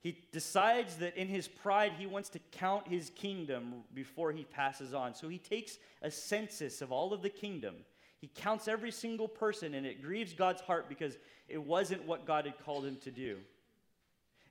He 0.00 0.18
decides 0.32 0.96
that 0.96 1.16
in 1.16 1.28
his 1.28 1.46
pride, 1.46 1.92
he 1.96 2.06
wants 2.06 2.28
to 2.30 2.40
count 2.50 2.88
his 2.88 3.10
kingdom 3.10 3.84
before 3.94 4.32
he 4.32 4.42
passes 4.42 4.92
on. 4.92 5.14
So 5.14 5.28
he 5.28 5.38
takes 5.38 5.78
a 6.02 6.10
census 6.10 6.82
of 6.82 6.90
all 6.90 7.12
of 7.12 7.22
the 7.22 7.30
kingdom. 7.30 7.76
He 8.22 8.28
counts 8.28 8.68
every 8.68 8.92
single 8.92 9.26
person, 9.26 9.74
and 9.74 9.84
it 9.84 10.00
grieves 10.00 10.32
God's 10.32 10.62
heart 10.62 10.88
because 10.88 11.18
it 11.48 11.60
wasn't 11.60 12.06
what 12.06 12.24
God 12.24 12.46
had 12.46 12.54
called 12.64 12.86
him 12.86 12.96
to 13.02 13.10
do. 13.10 13.38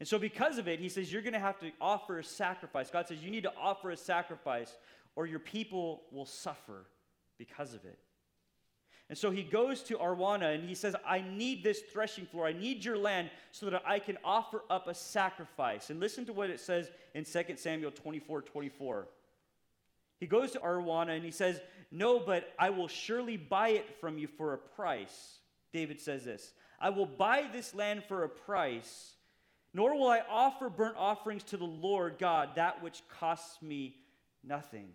And 0.01 0.07
so, 0.07 0.19
because 0.19 0.57
of 0.57 0.67
it, 0.67 0.81
he 0.81 0.89
says, 0.89 1.11
You're 1.11 1.21
going 1.21 1.33
to 1.33 1.39
have 1.39 1.57
to 1.61 1.71
offer 1.79 2.19
a 2.19 2.23
sacrifice. 2.23 2.91
God 2.91 3.07
says, 3.07 3.23
You 3.23 3.31
need 3.31 3.43
to 3.43 3.53
offer 3.57 3.91
a 3.91 3.95
sacrifice, 3.95 4.75
or 5.15 5.25
your 5.25 5.39
people 5.39 6.01
will 6.11 6.25
suffer 6.25 6.85
because 7.37 7.73
of 7.73 7.85
it. 7.85 7.97
And 9.07 9.17
so 9.17 9.31
he 9.31 9.41
goes 9.41 9.83
to 9.83 9.97
Araunah 9.97 10.53
and 10.53 10.67
he 10.67 10.75
says, 10.75 10.95
I 11.05 11.21
need 11.21 11.63
this 11.63 11.81
threshing 11.81 12.25
floor. 12.25 12.47
I 12.47 12.53
need 12.53 12.83
your 12.83 12.97
land 12.97 13.29
so 13.51 13.69
that 13.69 13.83
I 13.85 13.99
can 13.99 14.17
offer 14.23 14.63
up 14.69 14.87
a 14.87 14.93
sacrifice. 14.93 15.89
And 15.89 15.99
listen 15.99 16.25
to 16.25 16.33
what 16.33 16.49
it 16.49 16.59
says 16.59 16.91
in 17.13 17.25
2 17.25 17.57
Samuel 17.57 17.91
24 17.91 18.41
24. 18.41 19.07
He 20.21 20.27
goes 20.27 20.51
to 20.51 20.59
Araunah 20.59 21.15
and 21.15 21.25
he 21.25 21.31
says, 21.31 21.59
No, 21.91 22.19
but 22.19 22.53
I 22.57 22.69
will 22.69 22.87
surely 22.87 23.35
buy 23.35 23.69
it 23.69 23.99
from 23.99 24.19
you 24.19 24.27
for 24.27 24.53
a 24.53 24.57
price. 24.57 25.39
David 25.73 25.99
says 25.99 26.23
this 26.23 26.53
I 26.79 26.91
will 26.91 27.07
buy 27.07 27.49
this 27.51 27.73
land 27.73 28.03
for 28.07 28.23
a 28.23 28.29
price, 28.29 29.15
nor 29.73 29.97
will 29.97 30.07
I 30.07 30.21
offer 30.29 30.69
burnt 30.69 30.95
offerings 30.95 31.43
to 31.45 31.57
the 31.57 31.65
Lord 31.65 32.17
God, 32.19 32.51
that 32.55 32.83
which 32.83 33.01
costs 33.19 33.61
me 33.63 33.95
nothing. 34.43 34.89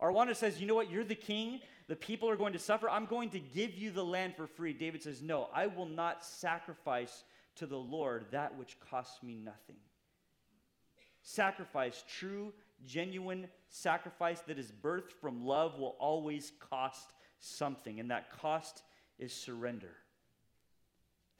Araunah 0.00 0.34
says, 0.34 0.58
You 0.58 0.66
know 0.66 0.74
what? 0.74 0.90
You're 0.90 1.04
the 1.04 1.14
king. 1.14 1.60
The 1.88 1.96
people 1.96 2.30
are 2.30 2.36
going 2.36 2.54
to 2.54 2.58
suffer. 2.58 2.88
I'm 2.88 3.06
going 3.06 3.30
to 3.30 3.38
give 3.38 3.74
you 3.74 3.90
the 3.90 4.04
land 4.04 4.34
for 4.34 4.46
free. 4.46 4.72
David 4.72 5.02
says, 5.02 5.20
No, 5.20 5.48
I 5.52 5.66
will 5.66 5.86
not 5.86 6.24
sacrifice 6.24 7.24
to 7.56 7.66
the 7.66 7.76
Lord 7.76 8.26
that 8.30 8.56
which 8.56 8.80
costs 8.80 9.22
me 9.22 9.36
nothing. 9.36 9.76
Sacrifice, 11.22 12.02
true, 12.08 12.54
genuine 12.86 13.48
sacrifice 13.68 14.40
that 14.40 14.58
is 14.58 14.72
birthed 14.72 15.12
from 15.20 15.44
love, 15.44 15.78
will 15.78 15.96
always 15.98 16.52
cost 16.70 17.12
something, 17.40 18.00
and 18.00 18.10
that 18.10 18.30
cost 18.40 18.82
is 19.18 19.32
surrender. 19.32 19.94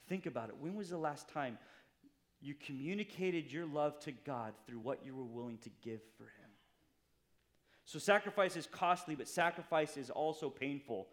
Think 0.07 0.25
about 0.25 0.49
it. 0.49 0.55
When 0.59 0.75
was 0.75 0.89
the 0.89 0.97
last 0.97 1.29
time 1.29 1.57
you 2.41 2.55
communicated 2.55 3.51
your 3.51 3.65
love 3.65 3.99
to 4.01 4.11
God 4.11 4.53
through 4.65 4.79
what 4.79 5.05
you 5.05 5.15
were 5.15 5.23
willing 5.23 5.57
to 5.59 5.69
give 5.83 6.01
for 6.17 6.23
Him? 6.23 6.49
So, 7.85 7.99
sacrifice 7.99 8.55
is 8.55 8.67
costly, 8.67 9.15
but 9.15 9.27
sacrifice 9.27 9.97
is 9.97 10.09
also 10.09 10.49
painful. 10.49 11.07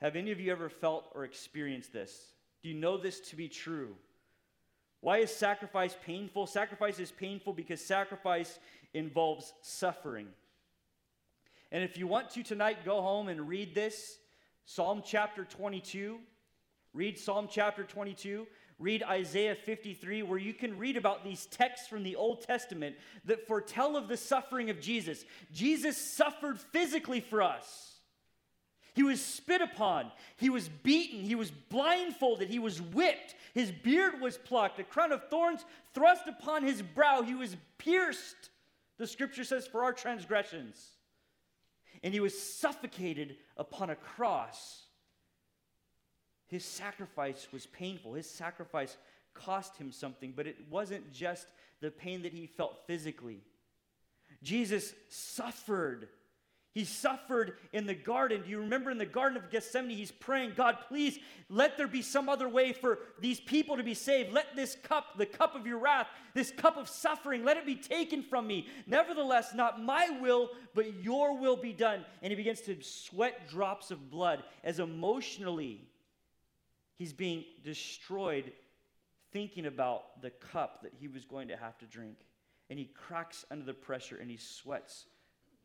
Have 0.00 0.16
any 0.16 0.32
of 0.32 0.40
you 0.40 0.52
ever 0.52 0.68
felt 0.68 1.10
or 1.14 1.24
experienced 1.24 1.92
this? 1.92 2.32
Do 2.62 2.68
you 2.68 2.74
know 2.74 2.96
this 2.96 3.20
to 3.30 3.36
be 3.36 3.48
true? 3.48 3.96
Why 5.02 5.18
is 5.18 5.34
sacrifice 5.34 5.96
painful? 6.06 6.46
Sacrifice 6.46 7.00
is 7.00 7.10
painful 7.10 7.52
because 7.52 7.84
sacrifice 7.84 8.60
involves 8.94 9.52
suffering. 9.60 10.28
And 11.72 11.82
if 11.82 11.98
you 11.98 12.06
want 12.06 12.30
to 12.30 12.44
tonight, 12.44 12.84
go 12.84 13.02
home 13.02 13.28
and 13.28 13.48
read 13.48 13.74
this 13.74 14.18
Psalm 14.64 15.02
chapter 15.04 15.44
22. 15.44 16.20
Read 16.94 17.18
Psalm 17.18 17.48
chapter 17.50 17.82
22. 17.82 18.46
Read 18.78 19.02
Isaiah 19.02 19.56
53, 19.56 20.22
where 20.22 20.38
you 20.38 20.54
can 20.54 20.78
read 20.78 20.96
about 20.96 21.24
these 21.24 21.46
texts 21.46 21.88
from 21.88 22.04
the 22.04 22.14
Old 22.14 22.42
Testament 22.42 22.94
that 23.24 23.48
foretell 23.48 23.96
of 23.96 24.06
the 24.06 24.16
suffering 24.16 24.70
of 24.70 24.80
Jesus. 24.80 25.24
Jesus 25.52 25.96
suffered 25.96 26.60
physically 26.60 27.20
for 27.20 27.42
us. 27.42 27.91
He 28.94 29.02
was 29.02 29.22
spit 29.22 29.60
upon. 29.60 30.10
He 30.36 30.50
was 30.50 30.68
beaten. 30.68 31.20
He 31.20 31.34
was 31.34 31.50
blindfolded. 31.50 32.48
He 32.48 32.58
was 32.58 32.80
whipped. 32.80 33.34
His 33.54 33.72
beard 33.72 34.20
was 34.20 34.36
plucked. 34.36 34.78
A 34.80 34.84
crown 34.84 35.12
of 35.12 35.28
thorns 35.28 35.64
thrust 35.94 36.28
upon 36.28 36.62
his 36.62 36.82
brow. 36.82 37.22
He 37.22 37.34
was 37.34 37.56
pierced, 37.78 38.50
the 38.98 39.06
scripture 39.06 39.44
says, 39.44 39.66
for 39.66 39.82
our 39.82 39.92
transgressions 39.92 40.92
and 42.02 42.12
he 42.12 42.20
was 42.20 42.40
suffocated 42.40 43.36
upon 43.56 43.90
a 43.90 43.96
cross. 43.96 44.82
His 46.48 46.64
sacrifice 46.64 47.48
was 47.52 47.66
painful. 47.66 48.14
His 48.14 48.28
sacrifice 48.28 48.96
cost 49.34 49.76
him 49.76 49.92
something, 49.92 50.32
but 50.36 50.46
it 50.46 50.56
wasn't 50.68 51.12
just 51.12 51.46
the 51.80 51.90
pain 51.90 52.22
that 52.22 52.32
he 52.32 52.46
felt 52.46 52.86
physically. 52.86 53.40
Jesus 54.42 54.92
suffered 55.08 56.08
he 56.74 56.84
suffered 56.84 57.58
in 57.74 57.86
the 57.86 57.94
garden. 57.94 58.42
Do 58.42 58.50
you 58.50 58.60
remember 58.60 58.90
in 58.90 58.96
the 58.96 59.04
Garden 59.04 59.36
of 59.36 59.50
Gethsemane, 59.50 59.94
he's 59.94 60.10
praying, 60.10 60.54
God, 60.56 60.78
please 60.88 61.18
let 61.50 61.76
there 61.76 61.86
be 61.86 62.00
some 62.00 62.30
other 62.30 62.48
way 62.48 62.72
for 62.72 63.00
these 63.20 63.40
people 63.40 63.76
to 63.76 63.82
be 63.82 63.92
saved. 63.92 64.32
Let 64.32 64.56
this 64.56 64.74
cup, 64.82 65.18
the 65.18 65.26
cup 65.26 65.54
of 65.54 65.66
your 65.66 65.78
wrath, 65.78 66.06
this 66.32 66.50
cup 66.50 66.78
of 66.78 66.88
suffering, 66.88 67.44
let 67.44 67.58
it 67.58 67.66
be 67.66 67.74
taken 67.74 68.22
from 68.22 68.46
me. 68.46 68.68
Nevertheless, 68.86 69.52
not 69.54 69.82
my 69.82 70.08
will, 70.22 70.50
but 70.74 71.02
your 71.02 71.38
will 71.38 71.56
be 71.56 71.74
done. 71.74 72.06
And 72.22 72.30
he 72.30 72.36
begins 72.36 72.62
to 72.62 72.80
sweat 72.80 73.50
drops 73.50 73.90
of 73.90 74.10
blood 74.10 74.42
as 74.64 74.78
emotionally 74.78 75.86
he's 76.96 77.12
being 77.12 77.44
destroyed 77.62 78.50
thinking 79.30 79.66
about 79.66 80.22
the 80.22 80.30
cup 80.30 80.82
that 80.82 80.92
he 80.98 81.08
was 81.08 81.26
going 81.26 81.48
to 81.48 81.56
have 81.56 81.76
to 81.78 81.86
drink. 81.86 82.16
And 82.70 82.78
he 82.78 82.86
cracks 82.86 83.44
under 83.50 83.64
the 83.64 83.74
pressure 83.74 84.16
and 84.16 84.30
he 84.30 84.38
sweats 84.38 85.04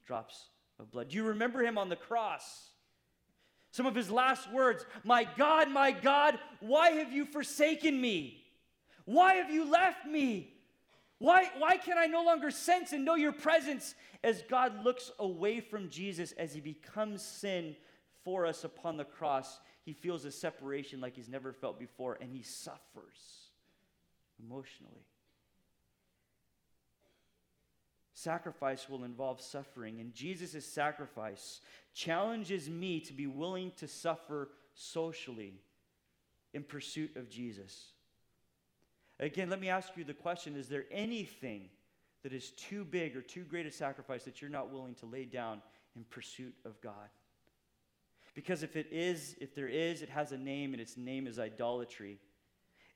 drops 0.05 0.49
of 0.79 0.91
blood. 0.91 1.09
Do 1.09 1.15
you 1.15 1.23
remember 1.23 1.63
him 1.63 1.77
on 1.77 1.89
the 1.89 1.95
cross? 1.95 2.69
Some 3.71 3.85
of 3.85 3.95
his 3.95 4.09
last 4.09 4.51
words 4.51 4.85
My 5.03 5.27
God, 5.37 5.69
my 5.69 5.91
God, 5.91 6.39
why 6.59 6.91
have 6.91 7.11
you 7.11 7.25
forsaken 7.25 7.99
me? 7.99 8.43
Why 9.05 9.35
have 9.35 9.51
you 9.51 9.69
left 9.69 10.05
me? 10.05 10.53
Why, 11.19 11.49
why 11.57 11.77
can 11.77 11.97
I 11.97 12.05
no 12.05 12.23
longer 12.23 12.51
sense 12.51 12.91
and 12.93 13.03
know 13.03 13.15
your 13.15 13.31
presence 13.31 13.95
as 14.23 14.43
God 14.49 14.83
looks 14.83 15.11
away 15.17 15.61
from 15.61 15.89
Jesus 15.89 16.31
as 16.33 16.53
he 16.53 16.61
becomes 16.61 17.23
sin 17.23 17.75
for 18.23 18.45
us 18.45 18.63
upon 18.63 18.97
the 18.97 19.05
cross? 19.05 19.59
He 19.83 19.93
feels 19.93 20.25
a 20.25 20.31
separation 20.31 21.01
like 21.01 21.15
he's 21.15 21.29
never 21.29 21.53
felt 21.53 21.79
before 21.79 22.17
and 22.21 22.31
he 22.31 22.43
suffers 22.43 23.51
emotionally. 24.39 25.05
Sacrifice 28.17 28.89
will 28.89 29.03
involve 29.03 29.39
suffering, 29.39 29.99
and 29.99 30.11
Jesus' 30.11 30.65
sacrifice 30.65 31.61
challenges 31.93 32.67
me 32.67 32.99
to 33.01 33.13
be 33.13 33.27
willing 33.27 33.71
to 33.77 33.87
suffer 33.87 34.49
socially 34.73 35.53
in 36.51 36.63
pursuit 36.63 37.15
of 37.15 37.29
Jesus. 37.29 37.91
Again, 39.19 39.51
let 39.51 39.61
me 39.61 39.69
ask 39.69 39.89
you 39.95 40.03
the 40.03 40.15
question 40.15 40.55
Is 40.55 40.67
there 40.67 40.85
anything 40.89 41.69
that 42.23 42.33
is 42.33 42.49
too 42.53 42.83
big 42.83 43.15
or 43.15 43.21
too 43.21 43.43
great 43.43 43.67
a 43.67 43.71
sacrifice 43.71 44.23
that 44.23 44.41
you're 44.41 44.49
not 44.49 44.71
willing 44.71 44.95
to 44.95 45.05
lay 45.05 45.25
down 45.25 45.61
in 45.95 46.03
pursuit 46.03 46.55
of 46.65 46.81
God? 46.81 47.09
Because 48.33 48.63
if 48.63 48.75
it 48.75 48.87
is, 48.91 49.35
if 49.39 49.53
there 49.53 49.69
is, 49.69 50.01
it 50.01 50.09
has 50.09 50.31
a 50.31 50.39
name, 50.39 50.73
and 50.73 50.81
its 50.81 50.97
name 50.97 51.27
is 51.27 51.37
idolatry. 51.37 52.17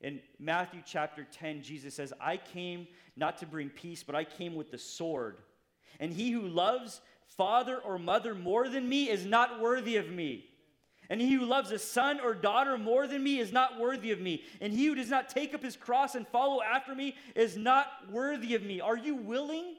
In 0.02 0.20
Matthew 0.40 0.82
chapter 0.86 1.28
10, 1.32 1.62
Jesus 1.62 1.94
says, 1.94 2.12
I 2.20 2.38
came 2.38 2.88
not 3.16 3.38
to 3.38 3.46
bring 3.46 3.70
peace, 3.70 4.04
but 4.04 4.16
I 4.16 4.24
came 4.24 4.56
with 4.56 4.72
the 4.72 4.78
sword. 4.78 5.38
And 6.00 6.12
he 6.12 6.32
who 6.32 6.42
loves 6.42 7.02
father 7.38 7.78
or 7.78 8.00
mother 8.00 8.34
more 8.34 8.68
than 8.68 8.90
me 8.90 9.10
is 9.10 9.26
not 9.26 9.62
worthy 9.62 9.98
of 9.98 10.10
me. 10.10 10.46
And 11.10 11.22
he 11.22 11.34
who 11.34 11.46
loves 11.46 11.72
a 11.72 11.78
son 11.78 12.20
or 12.20 12.34
daughter 12.34 12.78
more 12.78 13.06
than 13.06 13.22
me 13.22 13.40
is 13.40 13.52
not 13.52 13.80
worthy 13.80 14.12
of 14.12 14.20
me. 14.20 14.44
And 14.60 14.74
he 14.74 14.86
who 14.86 14.96
does 14.96 15.10
not 15.10 15.30
take 15.30 15.54
up 15.54 15.62
his 15.62 15.76
cross 15.76 16.16
and 16.16 16.28
follow 16.28 16.62
after 16.62 16.96
me 16.96 17.16
is 17.36 17.58
not 17.58 17.88
worthy 18.10 18.56
of 18.56 18.64
me. 18.64 18.82
Are 18.82 18.98
you 18.98 19.16
willing 19.16 19.76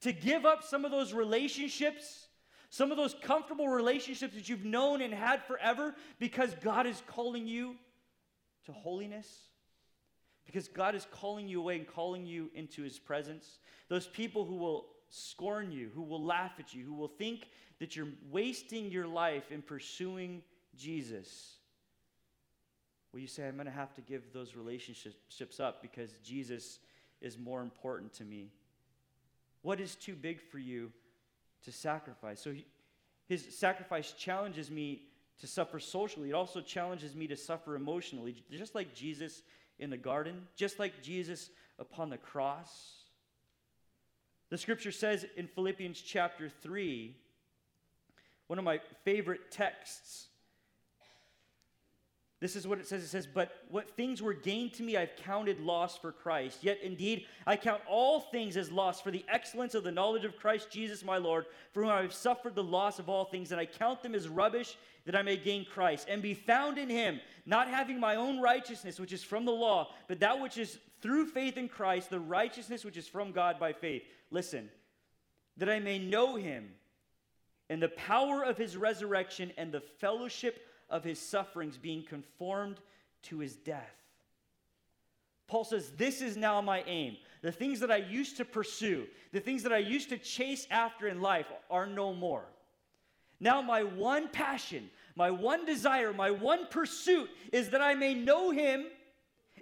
to 0.00 0.12
give 0.12 0.44
up 0.44 0.62
some 0.62 0.84
of 0.84 0.90
those 0.90 1.14
relationships, 1.14 2.26
some 2.70 2.90
of 2.90 2.96
those 2.96 3.14
comfortable 3.22 3.68
relationships 3.68 4.34
that 4.34 4.48
you've 4.48 4.64
known 4.64 5.00
and 5.00 5.14
had 5.14 5.44
forever 5.44 5.94
because 6.18 6.54
God 6.60 6.86
is 6.86 7.02
calling 7.06 7.46
you 7.46 7.76
to 8.66 8.72
holiness? 8.72 9.28
Because 10.46 10.68
God 10.68 10.94
is 10.94 11.06
calling 11.10 11.48
you 11.48 11.60
away 11.60 11.76
and 11.76 11.86
calling 11.86 12.26
you 12.26 12.50
into 12.54 12.82
his 12.82 12.98
presence. 12.98 13.58
Those 13.88 14.06
people 14.06 14.44
who 14.44 14.56
will 14.56 14.86
scorn 15.08 15.72
you, 15.72 15.90
who 15.94 16.02
will 16.02 16.22
laugh 16.22 16.52
at 16.58 16.74
you, 16.74 16.84
who 16.84 16.94
will 16.94 17.08
think 17.08 17.48
that 17.78 17.96
you're 17.96 18.08
wasting 18.30 18.90
your 18.90 19.06
life 19.06 19.50
in 19.50 19.62
pursuing 19.62 20.42
Jesus, 20.76 21.54
well, 23.14 23.20
you 23.20 23.28
say, 23.28 23.46
I'm 23.46 23.54
going 23.54 23.66
to 23.66 23.72
have 23.72 23.94
to 23.94 24.00
give 24.00 24.32
those 24.32 24.56
relationships 24.56 25.60
up 25.60 25.80
because 25.80 26.10
Jesus 26.24 26.80
is 27.20 27.38
more 27.38 27.62
important 27.62 28.12
to 28.14 28.24
me. 28.24 28.50
What 29.62 29.78
is 29.78 29.94
too 29.94 30.16
big 30.16 30.40
for 30.40 30.58
you 30.58 30.90
to 31.62 31.70
sacrifice? 31.70 32.40
So 32.40 32.52
he, 32.52 32.66
his 33.28 33.56
sacrifice 33.56 34.10
challenges 34.18 34.68
me 34.68 35.02
to 35.40 35.46
suffer 35.46 35.78
socially. 35.78 36.30
It 36.30 36.34
also 36.34 36.60
challenges 36.60 37.14
me 37.14 37.28
to 37.28 37.36
suffer 37.36 37.76
emotionally, 37.76 38.34
just 38.50 38.74
like 38.74 38.92
Jesus 38.96 39.42
in 39.78 39.90
the 39.90 39.96
garden, 39.96 40.46
just 40.56 40.78
like 40.78 41.02
Jesus 41.02 41.50
upon 41.78 42.10
the 42.10 42.18
cross. 42.18 43.04
The 44.50 44.58
scripture 44.58 44.92
says 44.92 45.26
in 45.36 45.48
Philippians 45.48 46.00
chapter 46.00 46.48
3, 46.48 47.16
one 48.46 48.58
of 48.58 48.64
my 48.64 48.80
favorite 49.04 49.50
texts, 49.50 50.28
this 52.44 52.56
is 52.56 52.66
what 52.66 52.78
it 52.78 52.86
says. 52.86 53.02
It 53.02 53.08
says, 53.08 53.26
But 53.26 53.52
what 53.70 53.96
things 53.96 54.20
were 54.20 54.34
gained 54.34 54.74
to 54.74 54.82
me, 54.82 54.98
I've 54.98 55.16
counted 55.16 55.60
loss 55.60 55.96
for 55.96 56.12
Christ. 56.12 56.58
Yet 56.60 56.78
indeed, 56.82 57.24
I 57.46 57.56
count 57.56 57.80
all 57.88 58.20
things 58.20 58.58
as 58.58 58.70
loss 58.70 59.00
for 59.00 59.10
the 59.10 59.24
excellence 59.28 59.74
of 59.74 59.82
the 59.82 59.90
knowledge 59.90 60.26
of 60.26 60.36
Christ 60.36 60.68
Jesus 60.70 61.02
my 61.02 61.16
Lord, 61.16 61.46
for 61.72 61.80
whom 61.82 61.90
I 61.90 62.02
have 62.02 62.12
suffered 62.12 62.54
the 62.54 62.62
loss 62.62 62.98
of 62.98 63.08
all 63.08 63.24
things, 63.24 63.50
and 63.50 63.58
I 63.58 63.64
count 63.64 64.02
them 64.02 64.14
as 64.14 64.28
rubbish 64.28 64.76
that 65.06 65.16
I 65.16 65.22
may 65.22 65.38
gain 65.38 65.64
Christ, 65.64 66.06
and 66.06 66.20
be 66.20 66.34
found 66.34 66.76
in 66.76 66.90
him, 66.90 67.18
not 67.46 67.66
having 67.66 67.98
my 67.98 68.16
own 68.16 68.38
righteousness, 68.42 69.00
which 69.00 69.14
is 69.14 69.24
from 69.24 69.46
the 69.46 69.52
law, 69.52 69.94
but 70.06 70.20
that 70.20 70.38
which 70.38 70.58
is 70.58 70.78
through 71.00 71.28
faith 71.28 71.56
in 71.56 71.66
Christ, 71.66 72.10
the 72.10 72.20
righteousness 72.20 72.84
which 72.84 72.98
is 72.98 73.08
from 73.08 73.32
God 73.32 73.58
by 73.58 73.72
faith. 73.72 74.02
Listen, 74.30 74.68
that 75.56 75.70
I 75.70 75.78
may 75.78 75.98
know 75.98 76.36
him 76.36 76.68
and 77.70 77.82
the 77.82 77.88
power 77.88 78.44
of 78.44 78.58
his 78.58 78.76
resurrection 78.76 79.50
and 79.56 79.72
the 79.72 79.80
fellowship 79.80 80.60
of 80.90 81.04
his 81.04 81.18
sufferings, 81.18 81.76
being 81.76 82.04
conformed 82.04 82.80
to 83.24 83.38
his 83.38 83.56
death. 83.56 83.94
Paul 85.46 85.64
says, 85.64 85.90
This 85.96 86.20
is 86.22 86.36
now 86.36 86.60
my 86.60 86.82
aim. 86.86 87.16
The 87.42 87.52
things 87.52 87.80
that 87.80 87.90
I 87.90 87.96
used 87.96 88.38
to 88.38 88.44
pursue, 88.44 89.06
the 89.32 89.40
things 89.40 89.62
that 89.64 89.72
I 89.72 89.78
used 89.78 90.08
to 90.08 90.18
chase 90.18 90.66
after 90.70 91.06
in 91.08 91.20
life 91.20 91.46
are 91.70 91.86
no 91.86 92.14
more. 92.14 92.44
Now, 93.40 93.60
my 93.60 93.82
one 93.82 94.28
passion, 94.28 94.88
my 95.16 95.30
one 95.30 95.66
desire, 95.66 96.12
my 96.12 96.30
one 96.30 96.66
pursuit 96.70 97.28
is 97.52 97.70
that 97.70 97.82
I 97.82 97.94
may 97.94 98.14
know 98.14 98.50
him 98.50 98.86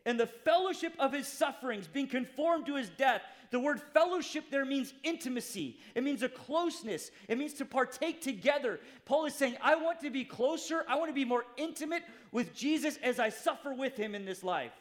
and 0.05 0.19
the 0.19 0.27
fellowship 0.27 0.95
of 0.99 1.13
his 1.13 1.29
sufferings, 1.29 1.87
being 1.87 2.09
conformed 2.09 2.67
to 2.67 2.77
his 2.77 2.89
death. 2.91 3.23
The 3.51 3.61
word 3.61 3.81
fellowship 3.93 4.45
there 4.51 4.65
means 4.65 4.95
intimacy, 5.03 5.79
it 5.95 6.03
means 6.03 6.23
a 6.23 6.29
closeness, 6.29 7.11
it 7.29 7.37
means 7.37 7.53
to 7.55 7.65
partake 7.65 8.23
together. 8.23 8.81
Paul 9.05 9.27
is 9.27 9.35
saying, 9.35 9.57
I 9.63 9.77
want 9.77 10.01
to 10.01 10.11
be 10.11 10.25
closer, 10.25 10.85
I 10.89 10.97
want 10.97 11.11
to 11.11 11.15
be 11.15 11.25
more 11.25 11.45
intimate 11.57 12.03
with 12.33 12.55
Jesus 12.55 12.99
as 13.03 13.19
I 13.19 13.29
suffer 13.29 13.75
with 13.75 13.97
him 13.97 14.15
in 14.15 14.25
this 14.25 14.43
life. 14.43 14.73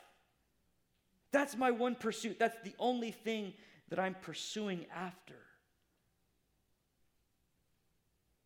That's 1.31 1.55
my 1.55 1.71
one 1.71 1.95
pursuit. 1.95 2.39
That's 2.39 2.57
the 2.63 2.75
only 2.79 3.11
thing 3.11 3.53
that 3.89 3.99
I'm 3.99 4.15
pursuing 4.15 4.85
after. 4.95 5.35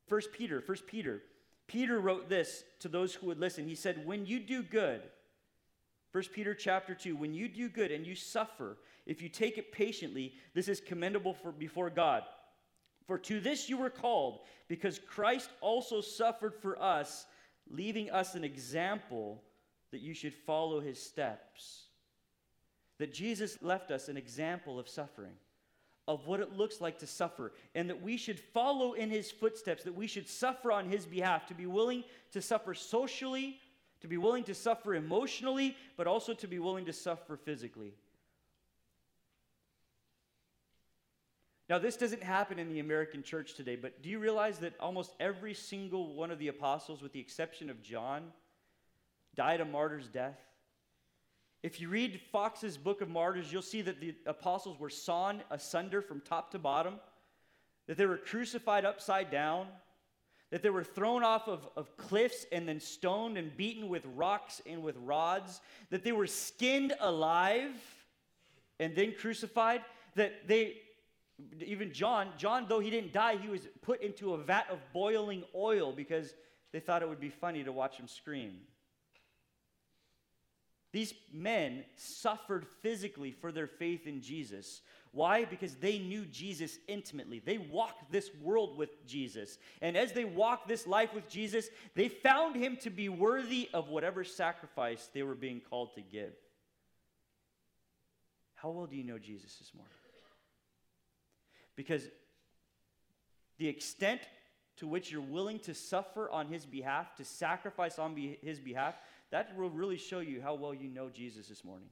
First 0.08 0.32
Peter, 0.32 0.62
First 0.62 0.86
Peter. 0.88 1.22
Peter 1.68 2.00
wrote 2.00 2.30
this 2.30 2.64
to 2.80 2.88
those 2.88 3.14
who 3.14 3.28
would 3.28 3.40
listen. 3.40 3.68
He 3.68 3.76
said, 3.76 4.06
When 4.06 4.26
you 4.26 4.40
do 4.40 4.62
good, 4.62 5.02
1 6.16 6.24
Peter 6.32 6.54
chapter 6.54 6.96
2, 6.96 7.18
when 7.18 7.34
you 7.34 7.50
do 7.50 7.68
good 7.68 7.92
and 7.92 8.08
you 8.08 8.16
suffer, 8.16 8.78
if 9.06 9.22
you 9.22 9.28
take 9.28 9.58
it 9.58 9.74
patiently, 9.74 10.34
this 10.54 10.70
is 10.70 10.80
commendable 10.80 11.34
for, 11.34 11.52
before 11.52 11.90
God. 11.90 12.24
For 13.06 13.18
to 13.18 13.42
this 13.42 13.68
you 13.68 13.76
were 13.76 13.90
called, 13.90 14.40
because 14.70 14.98
Christ 14.98 15.50
also 15.60 16.00
suffered 16.00 16.56
for 16.56 16.82
us, 16.82 17.26
leaving 17.70 18.12
us 18.12 18.34
an 18.34 18.46
example 18.46 19.44
that 19.92 20.00
you 20.00 20.14
should 20.14 20.34
follow 20.34 20.80
his 20.80 21.04
steps. 21.04 21.88
That 22.98 23.14
Jesus 23.14 23.62
left 23.62 23.92
us 23.92 24.08
an 24.08 24.16
example 24.16 24.80
of 24.80 24.88
suffering, 24.88 25.34
of 26.08 26.28
what 26.28 26.40
it 26.40 26.56
looks 26.56 26.80
like 26.80 26.98
to 27.00 27.08
suffer, 27.08 27.52
and 27.76 27.90
that 27.90 28.02
we 28.02 28.16
should 28.16 28.40
follow 28.40 28.94
in 28.94 29.10
his 29.10 29.32
footsteps, 29.32 29.84
that 29.84 29.96
we 29.96 30.08
should 30.08 30.30
suffer 30.30 30.72
on 30.72 30.88
his 30.88 31.06
behalf, 31.06 31.46
to 31.48 31.54
be 31.54 31.66
willing 31.66 32.06
to 32.32 32.42
suffer 32.42 32.74
socially, 32.74 33.60
to 34.02 34.08
be 34.08 34.18
willing 34.18 34.44
to 34.46 34.54
suffer 34.54 34.96
emotionally, 34.96 35.76
but 35.98 36.08
also 36.08 36.34
to 36.34 36.48
be 36.48 36.60
willing 36.60 36.86
to 36.86 36.94
suffer 36.94 37.38
physically. 37.38 37.94
Now, 41.68 41.80
this 41.80 41.98
doesn't 41.98 42.22
happen 42.22 42.60
in 42.60 42.70
the 42.70 42.80
American 42.80 43.24
church 43.24 43.56
today, 43.56 43.76
but 43.76 44.04
do 44.04 44.10
you 44.10 44.20
realize 44.20 44.60
that 44.60 44.74
almost 44.80 45.16
every 45.20 45.56
single 45.56 46.14
one 46.14 46.30
of 46.30 46.38
the 46.38 46.50
apostles, 46.50 47.02
with 47.02 47.12
the 47.12 47.20
exception 47.20 47.72
of 47.72 47.82
John, 47.82 48.32
died 49.36 49.62
a 49.62 49.66
martyr's 49.66 50.08
death? 50.08 50.38
If 51.64 51.82
you 51.82 51.90
read 51.90 52.22
Fox's 52.32 52.78
Book 52.78 53.02
of 53.02 53.10
Martyrs, 53.10 53.52
you'll 53.52 53.64
see 53.64 53.82
that 53.82 54.00
the 54.00 54.14
apostles 54.28 54.80
were 54.80 54.92
sawn 54.92 55.42
asunder 55.50 56.04
from 56.04 56.22
top 56.22 56.52
to 56.52 56.60
bottom, 56.60 57.00
that 57.88 57.98
they 57.98 58.06
were 58.06 58.18
crucified 58.18 58.86
upside 58.86 59.32
down, 59.32 59.66
that 60.52 60.62
they 60.62 60.70
were 60.70 60.84
thrown 60.84 61.24
off 61.24 61.48
of, 61.48 61.68
of 61.76 61.96
cliffs 61.98 62.46
and 62.52 62.68
then 62.68 62.80
stoned 62.80 63.38
and 63.38 63.56
beaten 63.58 63.90
with 63.90 64.06
rocks 64.16 64.62
and 64.66 64.84
with 64.84 64.96
rods, 64.98 65.62
that 65.90 66.04
they 66.04 66.12
were 66.12 66.28
skinned 66.28 66.94
alive 67.00 67.72
and 68.80 68.96
then 68.96 69.14
crucified, 69.20 69.82
that 70.16 70.48
they, 70.48 70.78
even 71.66 71.92
John, 71.92 72.30
John, 72.38 72.66
though 72.70 72.80
he 72.80 72.90
didn't 72.90 73.14
die, 73.14 73.38
he 73.38 73.50
was 73.50 73.62
put 73.82 74.02
into 74.02 74.34
a 74.34 74.38
vat 74.38 74.68
of 74.70 74.80
boiling 74.94 75.44
oil 75.56 75.92
because 75.92 76.34
they 76.72 76.80
thought 76.80 77.02
it 77.02 77.10
would 77.10 77.20
be 77.20 77.30
funny 77.30 77.64
to 77.64 77.72
watch 77.72 77.98
him 77.98 78.08
scream. 78.08 78.60
These 80.96 81.14
men 81.34 81.84
suffered 81.98 82.66
physically 82.82 83.32
for 83.32 83.52
their 83.52 83.68
faith 83.68 84.08
in 84.08 84.22
Jesus. 84.22 84.82
Why? 85.16 85.46
Because 85.46 85.76
they 85.76 85.98
knew 85.98 86.26
Jesus 86.26 86.78
intimately. 86.90 87.40
They 87.40 87.58
walked 87.58 88.12
this 88.12 88.30
world 88.42 88.78
with 88.78 89.08
Jesus. 89.08 89.58
And 89.82 89.96
as 89.96 90.12
they 90.12 90.26
walked 90.26 90.68
this 90.68 90.86
life 90.86 91.14
with 91.14 91.30
Jesus, 91.30 91.70
they 91.96 92.10
found 92.10 92.58
him 92.58 92.76
to 92.82 92.90
be 92.90 93.08
worthy 93.08 93.70
of 93.74 93.88
whatever 93.88 94.26
sacrifice 94.26 95.10
they 95.14 95.24
were 95.24 95.34
being 95.34 95.62
called 95.70 95.96
to 95.96 96.02
give. 96.02 96.34
How 98.56 98.72
well 98.72 98.88
do 98.88 98.98
you 98.98 99.06
know 99.06 99.18
Jesus 99.18 99.56
this 99.56 99.74
morning? 99.74 99.94
Because 101.78 102.10
the 103.58 103.70
extent 103.70 104.20
to 104.80 104.88
which 104.88 105.14
you're 105.14 105.22
willing 105.22 105.60
to 105.60 105.74
suffer 105.74 106.30
on 106.30 106.50
his 106.50 106.66
behalf, 106.66 107.16
to 107.16 107.24
sacrifice 107.24 108.00
on 108.00 108.16
be- 108.16 108.38
his 108.42 108.60
behalf, 108.60 108.96
that 109.32 109.56
will 109.58 109.70
really 109.70 109.98
show 109.98 110.20
you 110.20 110.42
how 110.42 110.56
well 110.56 110.74
you 110.74 110.90
know 110.90 111.10
Jesus 111.10 111.48
this 111.48 111.64
morning. 111.64 111.88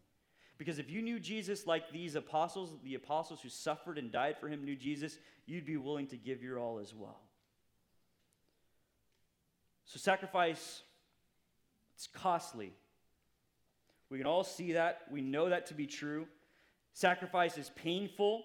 Because 0.58 0.80
if 0.80 0.89
you 0.89 1.02
knew 1.02 1.20
Jesus 1.20 1.66
like 1.66 1.92
these 1.92 2.16
apostles, 2.16 2.78
the 2.84 2.96
apostles 2.96 3.42
who 3.42 3.50
suffered 3.50 3.98
and 3.98 4.12
died 4.12 4.38
for 4.39 4.48
him 4.48 4.63
knew 4.63 4.76
Jesus, 4.76 5.18
you'd 5.46 5.66
be 5.66 5.78
willing 5.78 6.08
to 6.08 6.18
give 6.18 6.44
your 6.44 6.60
all 6.60 6.80
as 6.80 6.94
well. 6.94 7.20
So, 9.86 10.00
sacrifice, 10.00 10.82
it's 11.96 12.08
costly. 12.08 12.74
We 14.10 14.18
can 14.18 14.28
all 14.28 14.44
see 14.44 14.74
that. 14.74 15.02
We 15.12 15.22
know 15.22 15.50
that 15.50 15.66
to 15.68 15.74
be 15.74 15.88
true. 15.88 16.28
Sacrifice 16.94 17.58
is 17.58 17.72
painful, 17.76 18.44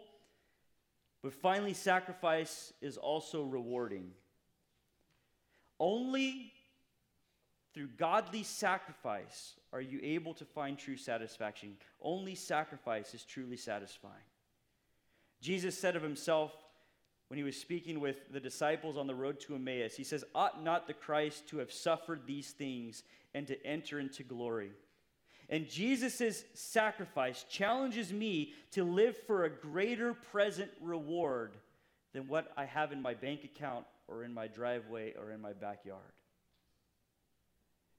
but 1.22 1.34
finally, 1.34 1.74
sacrifice 1.74 2.72
is 2.80 2.96
also 2.96 3.42
rewarding. 3.44 4.12
Only 5.78 6.52
through 7.74 7.88
godly 7.98 8.42
sacrifice 8.42 9.54
are 9.72 9.80
you 9.80 10.00
able 10.02 10.34
to 10.34 10.44
find 10.44 10.78
true 10.78 10.96
satisfaction. 10.96 11.76
Only 12.00 12.34
sacrifice 12.34 13.14
is 13.14 13.24
truly 13.24 13.56
satisfying. 13.56 14.14
Jesus 15.40 15.78
said 15.78 15.94
of 15.94 16.02
himself 16.02 16.52
when 17.28 17.36
he 17.36 17.44
was 17.44 17.56
speaking 17.56 18.00
with 18.00 18.32
the 18.32 18.40
disciples 18.40 18.96
on 18.96 19.06
the 19.06 19.14
road 19.14 19.38
to 19.40 19.54
Emmaus, 19.54 19.94
he 19.94 20.04
says, 20.04 20.24
Ought 20.34 20.64
not 20.64 20.86
the 20.86 20.94
Christ 20.94 21.46
to 21.48 21.58
have 21.58 21.70
suffered 21.70 22.22
these 22.26 22.52
things 22.52 23.02
and 23.34 23.46
to 23.46 23.66
enter 23.66 24.00
into 24.00 24.22
glory? 24.22 24.70
And 25.50 25.68
Jesus' 25.68 26.44
sacrifice 26.54 27.44
challenges 27.48 28.12
me 28.12 28.54
to 28.72 28.84
live 28.84 29.16
for 29.26 29.44
a 29.44 29.50
greater 29.50 30.14
present 30.14 30.70
reward 30.80 31.52
than 32.12 32.28
what 32.28 32.52
I 32.56 32.64
have 32.64 32.92
in 32.92 33.00
my 33.00 33.14
bank 33.14 33.44
account 33.44 33.84
or 34.08 34.24
in 34.24 34.32
my 34.32 34.46
driveway 34.46 35.14
or 35.18 35.30
in 35.30 35.40
my 35.40 35.52
backyard. 35.52 36.12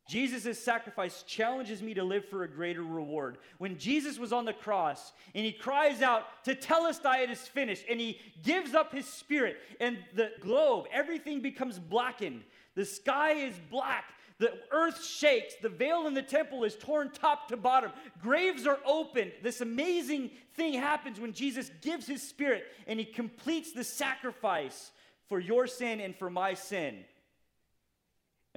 Jesus' 0.10 0.58
sacrifice 0.58 1.22
challenges 1.22 1.84
me 1.84 1.94
to 1.94 2.04
live 2.04 2.26
for 2.26 2.42
a 2.42 2.48
greater 2.48 2.82
reward. 2.82 3.38
When 3.60 3.78
Jesus 3.78 4.18
was 4.18 4.34
on 4.34 4.44
the 4.44 4.54
cross 4.54 5.14
and 5.36 5.46
he 5.46 5.52
cries 5.52 6.02
out, 6.02 6.24
Tetelestai, 6.44 7.26
it 7.26 7.30
is 7.30 7.42
finished, 7.42 7.86
and 7.88 8.00
he 8.00 8.20
gives 8.44 8.74
up 8.74 8.92
his 8.92 9.06
spirit, 9.06 9.58
and 9.80 10.00
the 10.16 10.32
globe, 10.40 10.88
everything 10.92 11.42
becomes 11.42 11.78
blackened. 11.78 12.42
The 12.74 12.86
sky 12.86 13.34
is 13.34 13.54
black. 13.70 14.06
The 14.40 14.54
earth 14.72 15.06
shakes. 15.06 15.54
The 15.62 15.70
veil 15.70 16.08
in 16.08 16.16
the 16.16 16.24
temple 16.24 16.64
is 16.64 16.76
torn 16.76 17.12
top 17.12 17.50
to 17.50 17.58
bottom. 17.58 17.92
Graves 18.20 18.66
are 18.66 18.80
opened. 18.88 19.34
This 19.44 19.62
amazing 19.62 20.32
thing 20.56 20.74
happens 20.74 21.20
when 21.20 21.34
Jesus 21.34 21.70
gives 21.82 22.08
his 22.08 22.28
spirit 22.28 22.64
and 22.88 22.98
he 22.98 23.06
completes 23.06 23.74
the 23.74 23.84
sacrifice 23.84 24.92
for 25.28 25.40
your 25.40 25.68
sin 25.68 26.00
and 26.00 26.16
for 26.16 26.32
my 26.32 26.56
sin. 26.56 27.06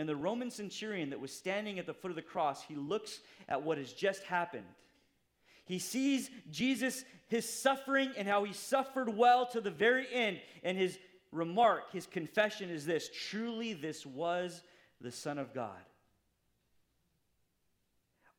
And 0.02 0.08
the 0.08 0.16
Roman 0.16 0.50
centurion 0.50 1.10
that 1.10 1.20
was 1.20 1.30
standing 1.30 1.78
at 1.78 1.86
the 1.86 1.94
foot 1.94 2.10
of 2.10 2.16
the 2.16 2.22
cross, 2.22 2.64
he 2.64 2.74
looks 2.74 3.20
at 3.48 3.62
what 3.62 3.78
has 3.78 3.92
just 3.92 4.24
happened. 4.24 4.66
He 5.64 5.78
sees 5.78 6.28
Jesus, 6.50 7.04
his 7.28 7.48
suffering, 7.48 8.10
and 8.16 8.26
how 8.26 8.42
he 8.42 8.52
suffered 8.52 9.16
well 9.16 9.46
to 9.50 9.60
the 9.60 9.70
very 9.70 10.12
end. 10.12 10.40
And 10.64 10.76
his 10.76 10.98
remark, 11.30 11.92
his 11.92 12.08
confession 12.08 12.68
is 12.68 12.84
this 12.84 13.10
truly, 13.30 13.74
this 13.74 14.04
was 14.04 14.60
the 15.00 15.12
Son 15.12 15.38
of 15.38 15.54
God. 15.54 15.70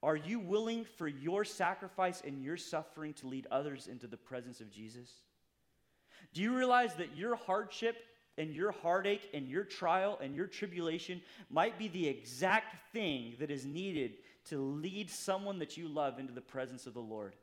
Are 0.01 0.17
you 0.17 0.39
willing 0.39 0.83
for 0.97 1.07
your 1.07 1.45
sacrifice 1.45 2.21
and 2.27 2.43
your 2.43 2.57
suffering 2.57 3.13
to 3.13 3.27
lead 3.27 3.47
others 3.49 3.87
into 3.87 4.07
the 4.07 4.17
presence 4.17 4.59
of 4.59 4.69
Jesus? 4.69 5.09
Do 6.33 6.41
you 6.41 6.57
realize 6.57 6.95
that 6.95 7.15
your 7.15 7.37
hardship 7.37 7.95
and 8.37 8.53
your 8.53 8.71
heartache 8.71 9.29
and 9.33 9.47
your 9.47 9.63
trial 9.63 10.17
and 10.21 10.35
your 10.35 10.47
tribulation 10.47 11.21
might 11.49 11.77
be 11.77 11.87
the 11.87 12.07
exact 12.07 12.75
thing 12.91 13.35
that 13.39 13.51
is 13.51 13.65
needed 13.65 14.13
to 14.45 14.57
lead 14.57 15.09
someone 15.09 15.59
that 15.59 15.77
you 15.77 15.87
love 15.87 16.19
into 16.19 16.33
the 16.33 16.41
presence 16.41 16.87
of 16.87 16.93
the 16.93 16.99
Lord. 16.99 17.35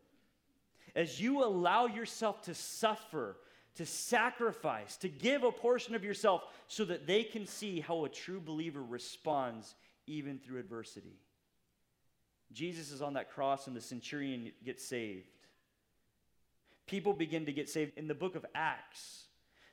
As 0.95 1.21
you 1.21 1.45
allow 1.45 1.87
yourself 1.87 2.43
to 2.43 2.55
suffer, 2.55 3.37
to 3.77 3.87
sacrifice, 3.87 4.97
to 4.99 5.09
give 5.09 5.45
a 5.45 5.53
portion 5.53 5.95
of 5.95 6.05
yourself 6.05 6.43
so 6.67 6.85
that 6.85 7.07
they 7.07 7.23
can 7.23 7.47
see 7.47 7.81
how 7.81 8.05
a 8.05 8.09
true 8.09 8.41
believer 8.41 8.83
responds 8.83 9.75
even 10.07 10.39
through 10.39 10.59
adversity. 10.59 11.17
Jesus 12.53 12.91
is 12.91 13.01
on 13.01 13.15
that 13.15 13.31
cross 13.31 13.69
and 13.69 13.77
the 13.77 13.81
centurion 13.81 14.51
gets 14.65 14.85
saved. 14.85 15.29
People 16.87 17.13
begin 17.13 17.47
to 17.47 17.53
get 17.53 17.69
saved. 17.69 17.93
In 17.97 18.09
the 18.09 18.15
book 18.15 18.35
of 18.35 18.45
Acts, 18.53 19.27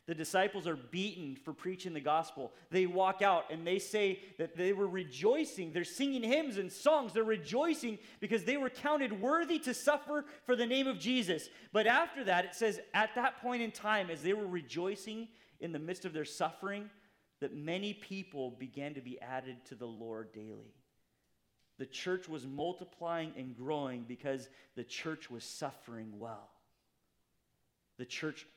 the 0.07 0.15
disciples 0.15 0.65
are 0.67 0.77
beaten 0.77 1.35
for 1.35 1.51
preaching 1.51 1.93
the 1.93 1.99
gospel. 1.99 2.53
They 2.71 2.85
walk 2.85 3.21
out 3.21 3.51
and 3.51 3.67
they 3.67 3.77
say 3.77 4.21
that 4.37 4.55
they 4.55 4.71
were 4.71 4.87
rejoicing. 4.87 5.73
They're 5.73 5.83
singing 5.83 6.23
hymns 6.23 6.57
and 6.57 6.71
songs. 6.71 7.11
They're 7.11 7.25
rejoicing 7.25 7.99
because 8.21 8.45
they 8.45 8.55
were 8.55 8.69
counted 8.69 9.21
worthy 9.21 9.59
to 9.59 9.73
suffer 9.73 10.23
for 10.45 10.55
the 10.55 10.65
name 10.65 10.87
of 10.87 10.97
Jesus. 10.97 11.49
But 11.73 11.87
after 11.87 12.23
that, 12.23 12.45
it 12.45 12.55
says, 12.55 12.79
at 12.93 13.15
that 13.15 13.41
point 13.41 13.61
in 13.61 13.71
time, 13.71 14.09
as 14.09 14.21
they 14.21 14.31
were 14.31 14.47
rejoicing 14.47 15.27
in 15.59 15.73
the 15.73 15.79
midst 15.79 16.05
of 16.05 16.13
their 16.13 16.25
suffering, 16.25 16.89
that 17.41 17.53
many 17.53 17.93
people 17.93 18.51
began 18.51 18.93
to 18.93 19.01
be 19.01 19.19
added 19.19 19.57
to 19.65 19.75
the 19.75 19.85
Lord 19.85 20.31
daily. 20.31 20.73
The 21.79 21.85
church 21.85 22.29
was 22.29 22.47
multiplying 22.47 23.33
and 23.37 23.55
growing 23.55 24.05
because 24.07 24.47
the 24.75 24.85
church 24.85 25.29
was 25.29 25.43
suffering 25.43 26.17
well. 26.17 26.49
The 27.97 28.05
church 28.05 28.47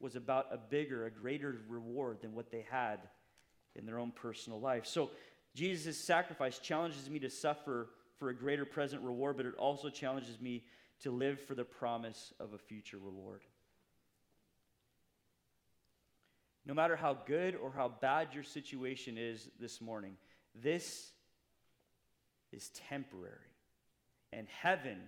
was 0.00 0.16
about 0.16 0.46
a 0.52 0.58
bigger, 0.58 1.06
a 1.06 1.10
greater 1.10 1.56
reward 1.68 2.20
than 2.20 2.34
what 2.34 2.50
they 2.50 2.66
had 2.70 3.00
in 3.74 3.86
their 3.86 3.98
own 3.98 4.10
personal 4.10 4.60
life. 4.60 4.86
So 4.86 5.10
Jesus' 5.54 5.98
sacrifice 5.98 6.58
challenges 6.58 7.08
me 7.08 7.18
to 7.20 7.30
suffer 7.30 7.88
for 8.18 8.28
a 8.28 8.34
greater 8.34 8.64
present 8.64 9.02
reward, 9.02 9.36
but 9.36 9.46
it 9.46 9.54
also 9.56 9.88
challenges 9.88 10.40
me 10.40 10.64
to 11.00 11.10
live 11.10 11.40
for 11.40 11.54
the 11.54 11.64
promise 11.64 12.32
of 12.40 12.52
a 12.52 12.58
future 12.58 12.98
reward. 12.98 13.42
No 16.64 16.74
matter 16.74 16.96
how 16.96 17.14
good 17.26 17.54
or 17.54 17.70
how 17.70 17.88
bad 17.88 18.28
your 18.34 18.42
situation 18.42 19.16
is 19.16 19.48
this 19.60 19.80
morning, 19.80 20.16
this 20.54 21.12
is 22.52 22.70
temporary. 22.88 23.36
And 24.32 24.48
heaven 24.48 24.98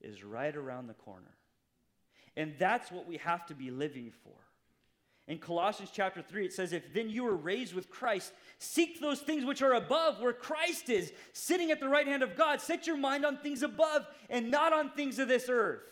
is 0.00 0.22
right 0.22 0.54
around 0.54 0.86
the 0.86 0.94
corner. 0.94 1.34
And 2.36 2.54
that's 2.58 2.90
what 2.90 3.06
we 3.06 3.16
have 3.18 3.46
to 3.46 3.54
be 3.54 3.70
living 3.70 4.12
for. 4.24 4.32
In 5.30 5.38
Colossians 5.38 5.90
chapter 5.92 6.22
3, 6.22 6.46
it 6.46 6.52
says, 6.52 6.72
If 6.72 6.92
then 6.92 7.08
you 7.08 7.22
were 7.22 7.36
raised 7.36 7.72
with 7.72 7.88
Christ, 7.88 8.32
seek 8.58 9.00
those 9.00 9.20
things 9.20 9.44
which 9.44 9.62
are 9.62 9.74
above, 9.74 10.20
where 10.20 10.32
Christ 10.32 10.88
is, 10.88 11.12
sitting 11.32 11.70
at 11.70 11.78
the 11.78 11.88
right 11.88 12.06
hand 12.06 12.24
of 12.24 12.36
God. 12.36 12.60
Set 12.60 12.86
your 12.86 12.96
mind 12.96 13.24
on 13.24 13.36
things 13.36 13.62
above 13.62 14.06
and 14.28 14.50
not 14.50 14.72
on 14.72 14.90
things 14.90 15.20
of 15.20 15.28
this 15.28 15.46
earth. 15.48 15.82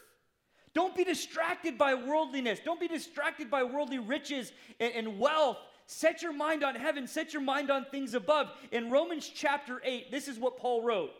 Don't 0.74 0.96
be 0.96 1.04
distracted 1.04 1.78
by 1.78 1.94
worldliness. 1.94 2.60
Don't 2.64 2.80
be 2.80 2.88
distracted 2.88 3.50
by 3.50 3.62
worldly 3.62 3.98
riches 3.98 4.52
and, 4.80 4.92
and 4.94 5.18
wealth. 5.18 5.58
Set 5.86 6.20
your 6.20 6.32
mind 6.32 6.64
on 6.64 6.74
heaven. 6.74 7.06
Set 7.06 7.32
your 7.32 7.42
mind 7.42 7.70
on 7.70 7.86
things 7.86 8.14
above. 8.14 8.50
In 8.72 8.90
Romans 8.90 9.30
chapter 9.32 9.80
8, 9.84 10.10
this 10.10 10.28
is 10.28 10.38
what 10.38 10.58
Paul 10.58 10.82
wrote. 10.82 11.12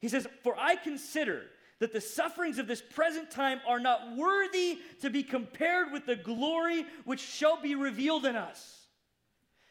He 0.00 0.08
says, 0.08 0.26
For 0.42 0.58
I 0.58 0.76
consider 0.76 1.44
that 1.82 1.92
the 1.92 2.00
sufferings 2.00 2.60
of 2.60 2.68
this 2.68 2.80
present 2.80 3.28
time 3.28 3.60
are 3.66 3.80
not 3.80 4.16
worthy 4.16 4.78
to 5.00 5.10
be 5.10 5.24
compared 5.24 5.90
with 5.90 6.06
the 6.06 6.14
glory 6.14 6.86
which 7.04 7.18
shall 7.18 7.60
be 7.60 7.74
revealed 7.74 8.24
in 8.24 8.36
us. 8.36 8.86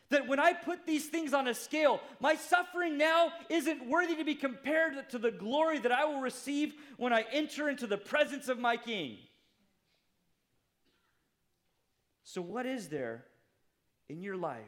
That 0.10 0.28
when 0.28 0.38
I 0.38 0.52
put 0.52 0.86
these 0.86 1.06
things 1.06 1.34
on 1.34 1.48
a 1.48 1.54
scale, 1.54 2.02
my 2.20 2.36
suffering 2.36 2.98
now 2.98 3.32
isn't 3.50 3.88
worthy 3.88 4.18
to 4.18 4.26
be 4.26 4.36
compared 4.36 5.10
to 5.12 5.20
the 5.20 5.32
glory 5.32 5.80
that 5.80 5.94
I 5.94 6.04
will 6.04 6.20
receive 6.20 6.74
when 6.98 7.14
I 7.14 7.24
enter 7.32 7.70
into 7.70 7.88
the 7.88 7.98
presence 7.98 8.50
of 8.50 8.60
my 8.60 8.76
King. 8.76 9.18
So, 12.26 12.42
what 12.42 12.66
is 12.66 12.90
there 12.90 13.24
in 14.10 14.22
your 14.22 14.36
life 14.36 14.60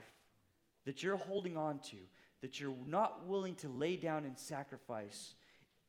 that 0.86 1.04
you're 1.04 1.18
holding 1.18 1.58
on 1.58 1.80
to, 1.90 1.98
that 2.40 2.62
you're 2.62 2.74
not 2.88 3.28
willing 3.28 3.56
to 3.56 3.68
lay 3.68 3.98
down 3.98 4.24
and 4.24 4.40
sacrifice 4.40 5.36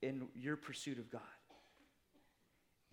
in 0.03 0.27
your 0.35 0.57
pursuit 0.57 0.99
of 0.99 1.13
God? 1.13 1.21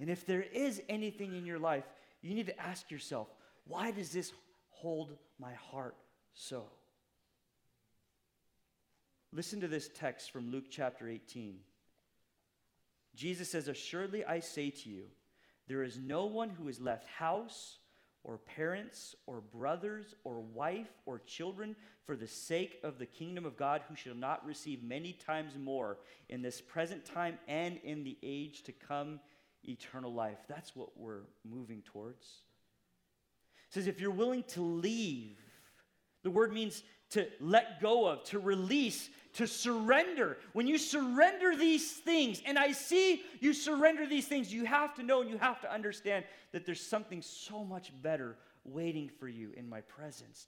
And 0.02 0.10
if 0.10 0.26
there 0.26 0.42
is 0.42 0.82
anything 0.90 1.36
in 1.36 1.46
your 1.46 1.60
life, 1.60 1.84
you 2.24 2.34
need 2.34 2.48
to 2.48 2.60
ask 2.60 2.90
yourself, 2.90 3.28
why 3.66 3.92
does 3.92 4.12
this 4.12 4.34
hold 4.70 5.16
my 5.40 5.54
heart 5.54 5.96
so? 6.34 6.64
Listen 9.32 9.62
to 9.62 9.68
this 9.68 9.90
text 9.94 10.32
from 10.32 10.52
Luke 10.52 10.66
chapter 10.72 11.08
18. 11.08 11.60
Jesus 13.16 13.50
says, 13.50 13.68
Assuredly 13.68 14.26
I 14.26 14.40
say 14.40 14.72
to 14.72 14.90
you, 14.90 15.04
there 15.68 15.84
is 15.84 16.00
no 16.00 16.26
one 16.26 16.50
who 16.50 16.66
has 16.66 16.82
left 16.82 17.08
house 17.08 17.78
or 18.24 18.40
parents 18.40 19.16
or 19.28 19.40
brothers 19.40 20.16
or 20.24 20.40
wife 20.40 20.92
or 21.06 21.20
children 21.20 21.76
for 22.06 22.16
the 22.16 22.28
sake 22.28 22.80
of 22.84 22.98
the 22.98 23.06
kingdom 23.06 23.46
of 23.46 23.56
God 23.56 23.84
who 23.88 23.96
shall 23.96 24.16
not 24.16 24.46
receive 24.46 24.84
many 24.84 25.14
times 25.14 25.54
more 25.58 26.00
in 26.28 26.42
this 26.42 26.60
present 26.60 27.06
time 27.06 27.38
and 27.48 27.80
in 27.84 28.04
the 28.04 28.18
age 28.24 28.64
to 28.64 28.72
come 28.72 29.20
eternal 29.68 30.14
life. 30.14 30.38
That's 30.48 30.76
what 30.76 30.90
we're 30.98 31.24
moving 31.44 31.82
towards. 31.84 32.26
It 33.68 33.74
says, 33.74 33.88
if 33.88 34.02
you're 34.02 34.12
willing 34.12 34.44
to 34.50 34.62
leave, 34.62 35.38
the 36.24 36.32
word 36.32 36.54
means 36.54 36.84
to 37.12 37.28
let 37.40 37.82
go 37.82 38.08
of, 38.08 38.24
to 38.26 38.40
release, 38.40 39.10
to 39.34 39.48
surrender. 39.48 40.38
When 40.54 40.68
you 40.68 40.78
surrender 40.78 41.56
these 41.56 41.92
things, 41.92 42.42
and 42.46 42.58
I 42.58 42.72
see 42.72 43.24
you 43.40 43.54
surrender 43.54 44.06
these 44.06 44.28
things, 44.28 44.54
you 44.54 44.66
have 44.66 44.96
to 44.96 45.04
know 45.04 45.22
and 45.22 45.30
you 45.30 45.38
have 45.38 45.62
to 45.62 45.72
understand 45.72 46.26
that 46.52 46.66
there's 46.66 46.86
something 46.86 47.22
so 47.22 47.64
much 47.64 47.92
better 48.02 48.38
waiting 48.64 49.10
for 49.20 49.28
you 49.28 49.52
in 49.58 49.68
my 49.68 49.82
presence. 49.82 50.48